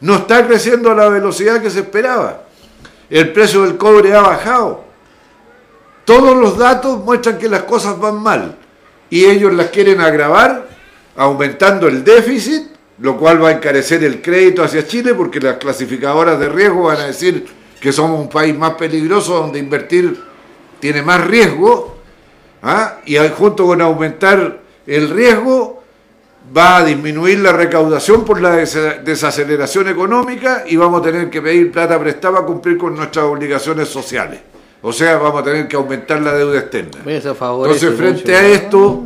No 0.00 0.16
está 0.16 0.46
creciendo 0.46 0.90
a 0.90 0.94
la 0.94 1.08
velocidad 1.08 1.62
que 1.62 1.70
se 1.70 1.80
esperaba. 1.80 2.42
El 3.08 3.32
precio 3.32 3.62
del 3.62 3.76
cobre 3.76 4.14
ha 4.14 4.20
bajado. 4.20 4.84
Todos 6.04 6.36
los 6.36 6.58
datos 6.58 7.02
muestran 7.02 7.38
que 7.38 7.48
las 7.48 7.62
cosas 7.62 7.98
van 7.98 8.22
mal 8.22 8.56
y 9.10 9.24
ellos 9.24 9.52
las 9.52 9.68
quieren 9.68 10.00
agravar 10.00 10.68
aumentando 11.16 11.88
el 11.88 12.04
déficit, 12.04 12.68
lo 12.98 13.16
cual 13.16 13.42
va 13.42 13.48
a 13.48 13.52
encarecer 13.52 14.04
el 14.04 14.20
crédito 14.22 14.62
hacia 14.62 14.86
Chile 14.86 15.14
porque 15.14 15.40
las 15.40 15.56
clasificadoras 15.56 16.38
de 16.38 16.48
riesgo 16.48 16.84
van 16.84 16.98
a 16.98 17.06
decir 17.06 17.46
que 17.80 17.92
somos 17.92 18.20
un 18.20 18.28
país 18.28 18.56
más 18.56 18.72
peligroso 18.74 19.34
donde 19.36 19.58
invertir 19.58 20.18
tiene 20.80 21.02
más 21.02 21.24
riesgo 21.26 21.96
¿ah? 22.62 22.98
y 23.06 23.16
junto 23.36 23.66
con 23.66 23.80
aumentar 23.80 24.60
el 24.86 25.10
riesgo 25.10 25.82
va 26.56 26.76
a 26.78 26.84
disminuir 26.84 27.40
la 27.40 27.52
recaudación 27.52 28.24
por 28.24 28.40
la 28.40 28.52
des- 28.56 29.04
desaceleración 29.04 29.88
económica 29.88 30.64
y 30.66 30.76
vamos 30.76 31.00
a 31.00 31.04
tener 31.04 31.28
que 31.28 31.42
pedir 31.42 31.72
plata 31.72 31.98
prestada 31.98 32.34
para 32.34 32.46
cumplir 32.46 32.78
con 32.78 32.94
nuestras 32.94 33.24
obligaciones 33.24 33.88
sociales. 33.88 34.40
O 34.82 34.92
sea, 34.92 35.16
vamos 35.18 35.40
a 35.40 35.44
tener 35.44 35.66
que 35.66 35.74
aumentar 35.74 36.20
la 36.22 36.32
deuda 36.34 36.60
externa. 36.60 37.00
Entonces, 37.72 37.98
frente 37.98 38.32
mucho. 38.32 38.36
a 38.36 38.46
esto, 38.46 39.02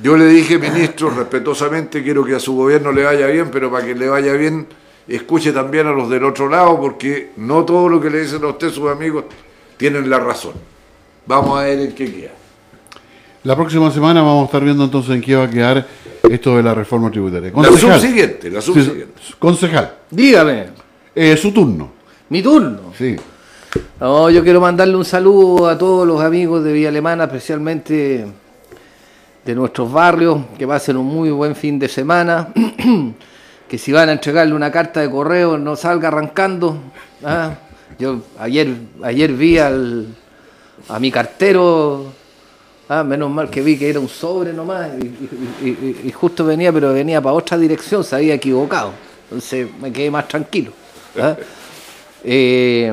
yo 0.00 0.16
le 0.16 0.26
dije, 0.26 0.58
ministro, 0.58 1.10
respetuosamente, 1.10 2.02
quiero 2.04 2.24
que 2.24 2.36
a 2.36 2.38
su 2.38 2.54
gobierno 2.54 2.92
le 2.92 3.02
vaya 3.02 3.26
bien, 3.26 3.50
pero 3.50 3.70
para 3.72 3.84
que 3.86 3.94
le 3.96 4.08
vaya 4.08 4.34
bien, 4.34 4.68
escuche 5.16 5.52
también 5.52 5.86
a 5.86 5.92
los 5.92 6.08
del 6.08 6.24
otro 6.24 6.48
lado, 6.48 6.80
porque 6.80 7.30
no 7.36 7.64
todo 7.64 7.88
lo 7.88 8.00
que 8.00 8.10
le 8.10 8.22
dicen 8.22 8.42
a 8.44 8.48
usted 8.48 8.70
sus 8.70 8.90
amigos 8.90 9.24
tienen 9.76 10.08
la 10.08 10.18
razón. 10.18 10.52
Vamos 11.26 11.58
a 11.58 11.64
ver 11.64 11.80
en 11.80 11.92
qué 11.92 12.12
queda. 12.12 12.30
La 13.42 13.56
próxima 13.56 13.90
semana 13.90 14.20
vamos 14.22 14.42
a 14.42 14.46
estar 14.46 14.62
viendo 14.62 14.84
entonces 14.84 15.14
en 15.14 15.22
qué 15.22 15.34
va 15.34 15.44
a 15.44 15.50
quedar 15.50 15.86
esto 16.28 16.56
de 16.56 16.62
la 16.62 16.74
reforma 16.74 17.10
tributaria. 17.10 17.50
La 17.54 17.76
subsiguiente, 17.76 18.50
la 18.50 18.60
subsiguiente. 18.60 19.14
Sí, 19.22 19.34
concejal. 19.38 19.94
Dígame. 20.10 20.66
Eh, 21.14 21.36
su 21.36 21.52
turno. 21.52 21.90
Mi 22.28 22.42
turno. 22.42 22.92
Sí. 22.96 23.16
No, 23.98 24.30
yo 24.30 24.42
quiero 24.42 24.60
mandarle 24.60 24.96
un 24.96 25.04
saludo 25.04 25.68
a 25.68 25.78
todos 25.78 26.06
los 26.06 26.20
amigos 26.20 26.62
de 26.64 26.72
Villa 26.72 26.88
Alemana, 26.88 27.24
especialmente 27.24 28.26
de 29.44 29.54
nuestros 29.54 29.90
barrios, 29.90 30.38
que 30.58 30.66
pasen 30.66 30.96
un 30.96 31.06
muy 31.06 31.30
buen 31.30 31.56
fin 31.56 31.78
de 31.78 31.88
semana, 31.88 32.52
que 33.70 33.78
si 33.78 33.92
van 33.92 34.08
a 34.08 34.12
entregarle 34.12 34.52
una 34.52 34.72
carta 34.72 35.00
de 35.00 35.08
correo 35.08 35.56
no 35.56 35.76
salga 35.76 36.08
arrancando. 36.08 36.76
¿ah? 37.24 37.54
Yo 38.00 38.20
ayer, 38.40 38.68
ayer 39.00 39.32
vi 39.32 39.58
al, 39.58 40.08
a 40.88 40.98
mi 40.98 41.12
cartero, 41.12 42.06
ah, 42.88 43.04
menos 43.04 43.30
mal 43.30 43.48
que 43.48 43.60
vi 43.60 43.78
que 43.78 43.88
era 43.88 44.00
un 44.00 44.08
sobre 44.08 44.52
nomás, 44.52 44.90
y, 45.62 46.10
justo 46.10 46.44
venía, 46.44 46.72
pero 46.72 46.92
venía 46.92 47.22
para 47.22 47.32
otra 47.34 47.56
dirección, 47.56 48.02
se 48.02 48.16
había 48.16 48.34
equivocado. 48.34 48.90
Entonces 49.24 49.68
me 49.80 49.92
quedé 49.92 50.10
más 50.10 50.26
tranquilo. 50.26 50.72
¿ah? 51.20 51.36
Eh, 52.24 52.92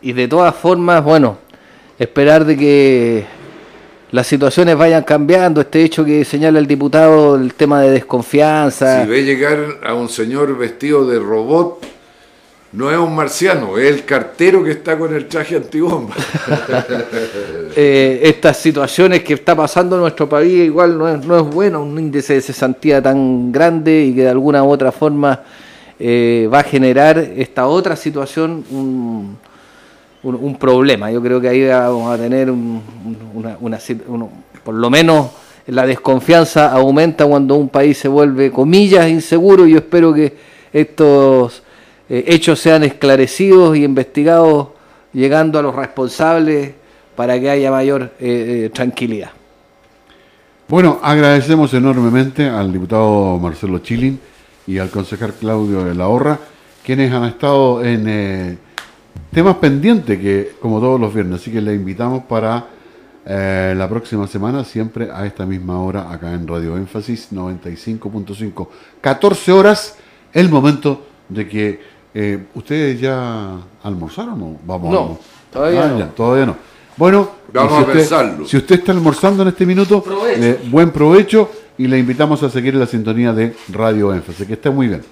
y 0.00 0.12
de 0.12 0.28
todas 0.28 0.54
formas, 0.54 1.02
bueno, 1.02 1.38
esperar 1.98 2.44
de 2.44 2.56
que 2.56 3.26
las 4.14 4.28
situaciones 4.28 4.76
vayan 4.76 5.02
cambiando, 5.02 5.60
este 5.60 5.82
hecho 5.82 6.04
que 6.04 6.24
señala 6.24 6.60
el 6.60 6.68
diputado, 6.68 7.34
el 7.34 7.52
tema 7.54 7.82
de 7.82 7.90
desconfianza. 7.90 9.02
Si 9.02 9.10
ve 9.10 9.24
llegar 9.24 9.58
a 9.82 9.94
un 9.94 10.08
señor 10.08 10.56
vestido 10.56 11.04
de 11.04 11.18
robot, 11.18 11.84
no 12.74 12.92
es 12.92 12.96
un 12.96 13.12
marciano, 13.12 13.76
es 13.76 13.92
el 13.92 14.04
cartero 14.04 14.62
que 14.62 14.70
está 14.70 14.96
con 14.96 15.12
el 15.12 15.26
traje 15.26 15.56
antibomba. 15.56 16.14
eh, 17.76 18.20
estas 18.22 18.56
situaciones 18.56 19.24
que 19.24 19.34
está 19.34 19.56
pasando 19.56 19.96
en 19.96 20.02
nuestro 20.02 20.28
país 20.28 20.64
igual 20.64 20.96
no 20.96 21.08
es, 21.08 21.26
no 21.26 21.36
es 21.36 21.52
bueno, 21.52 21.82
un 21.82 21.98
índice 21.98 22.34
de 22.34 22.40
cesantía 22.40 23.02
tan 23.02 23.50
grande 23.50 24.04
y 24.04 24.14
que 24.14 24.22
de 24.22 24.30
alguna 24.30 24.62
u 24.62 24.70
otra 24.70 24.92
forma 24.92 25.42
eh, 25.98 26.48
va 26.54 26.60
a 26.60 26.62
generar 26.62 27.18
esta 27.18 27.66
otra 27.66 27.96
situación, 27.96 28.64
un, 28.70 29.38
un, 30.24 30.56
problema. 30.56 31.10
Yo 31.10 31.22
creo 31.22 31.40
que 31.40 31.48
ahí 31.48 31.66
vamos 31.66 32.12
a 32.12 32.18
tener 32.18 32.50
una, 32.50 33.58
por 34.64 34.74
lo 34.74 34.90
menos 34.90 35.30
la 35.66 35.86
desconfianza 35.86 36.72
aumenta 36.72 37.24
cuando 37.26 37.54
un 37.54 37.68
país 37.68 37.98
se 37.98 38.08
vuelve, 38.08 38.50
comillas, 38.50 39.08
inseguro. 39.08 39.66
Yo 39.66 39.78
espero 39.78 40.12
que 40.12 40.34
estos 40.72 41.62
eh, 42.08 42.24
hechos 42.26 42.58
sean 42.60 42.84
esclarecidos 42.84 43.76
y 43.76 43.84
investigados, 43.84 44.68
llegando 45.12 45.58
a 45.58 45.62
los 45.62 45.74
responsables 45.74 46.72
para 47.16 47.38
que 47.38 47.48
haya 47.48 47.70
mayor 47.70 48.12
eh, 48.18 48.70
tranquilidad. 48.74 49.30
Bueno, 50.66 50.98
agradecemos 51.02 51.72
enormemente 51.74 52.48
al 52.48 52.72
diputado 52.72 53.38
Marcelo 53.38 53.78
Chilin 53.80 54.18
y 54.66 54.78
al 54.78 54.90
concejal 54.90 55.34
Claudio 55.34 55.84
de 55.84 55.94
la 55.94 56.08
Horra, 56.08 56.38
quienes 56.84 57.12
han 57.12 57.24
estado 57.24 57.84
en 57.84 58.04
eh, 58.08 58.58
temas 59.32 59.56
pendientes, 59.56 60.18
que 60.18 60.52
como 60.60 60.80
todos 60.80 61.00
los 61.00 61.12
viernes, 61.12 61.40
así 61.40 61.50
que 61.50 61.60
le 61.60 61.74
invitamos 61.74 62.24
para 62.24 62.66
eh, 63.26 63.74
la 63.76 63.88
próxima 63.88 64.26
semana, 64.26 64.64
siempre 64.64 65.10
a 65.10 65.26
esta 65.26 65.46
misma 65.46 65.80
hora, 65.80 66.12
acá 66.12 66.32
en 66.32 66.46
Radio 66.46 66.76
Énfasis 66.76 67.32
95.5. 67.32 68.68
14 69.00 69.52
horas, 69.52 69.96
el 70.32 70.48
momento 70.50 71.06
de 71.28 71.48
que 71.48 71.80
eh, 72.12 72.46
ustedes 72.54 73.00
ya 73.00 73.56
almorzaron 73.82 74.42
o 74.42 74.56
vamos 74.64 74.92
no, 74.92 75.18
todavía, 75.52 75.84
ah, 75.84 75.88
no. 75.98 76.06
todavía 76.08 76.46
no. 76.46 76.56
Bueno, 76.96 77.28
vamos 77.52 77.72
si, 77.72 77.76
a 77.76 77.80
usted, 77.80 77.92
pensarlo. 77.94 78.46
si 78.46 78.56
usted 78.56 78.74
está 78.76 78.92
almorzando 78.92 79.42
en 79.42 79.48
este 79.48 79.66
minuto, 79.66 80.04
buen 80.70 80.90
provecho 80.90 81.50
y 81.76 81.88
le 81.88 81.98
invitamos 81.98 82.42
a 82.44 82.50
seguir 82.50 82.74
la 82.76 82.86
sintonía 82.86 83.32
de 83.32 83.56
Radio 83.72 84.14
Énfasis. 84.14 84.46
Que 84.46 84.52
esté 84.52 84.70
muy 84.70 84.86
bien. 84.86 85.02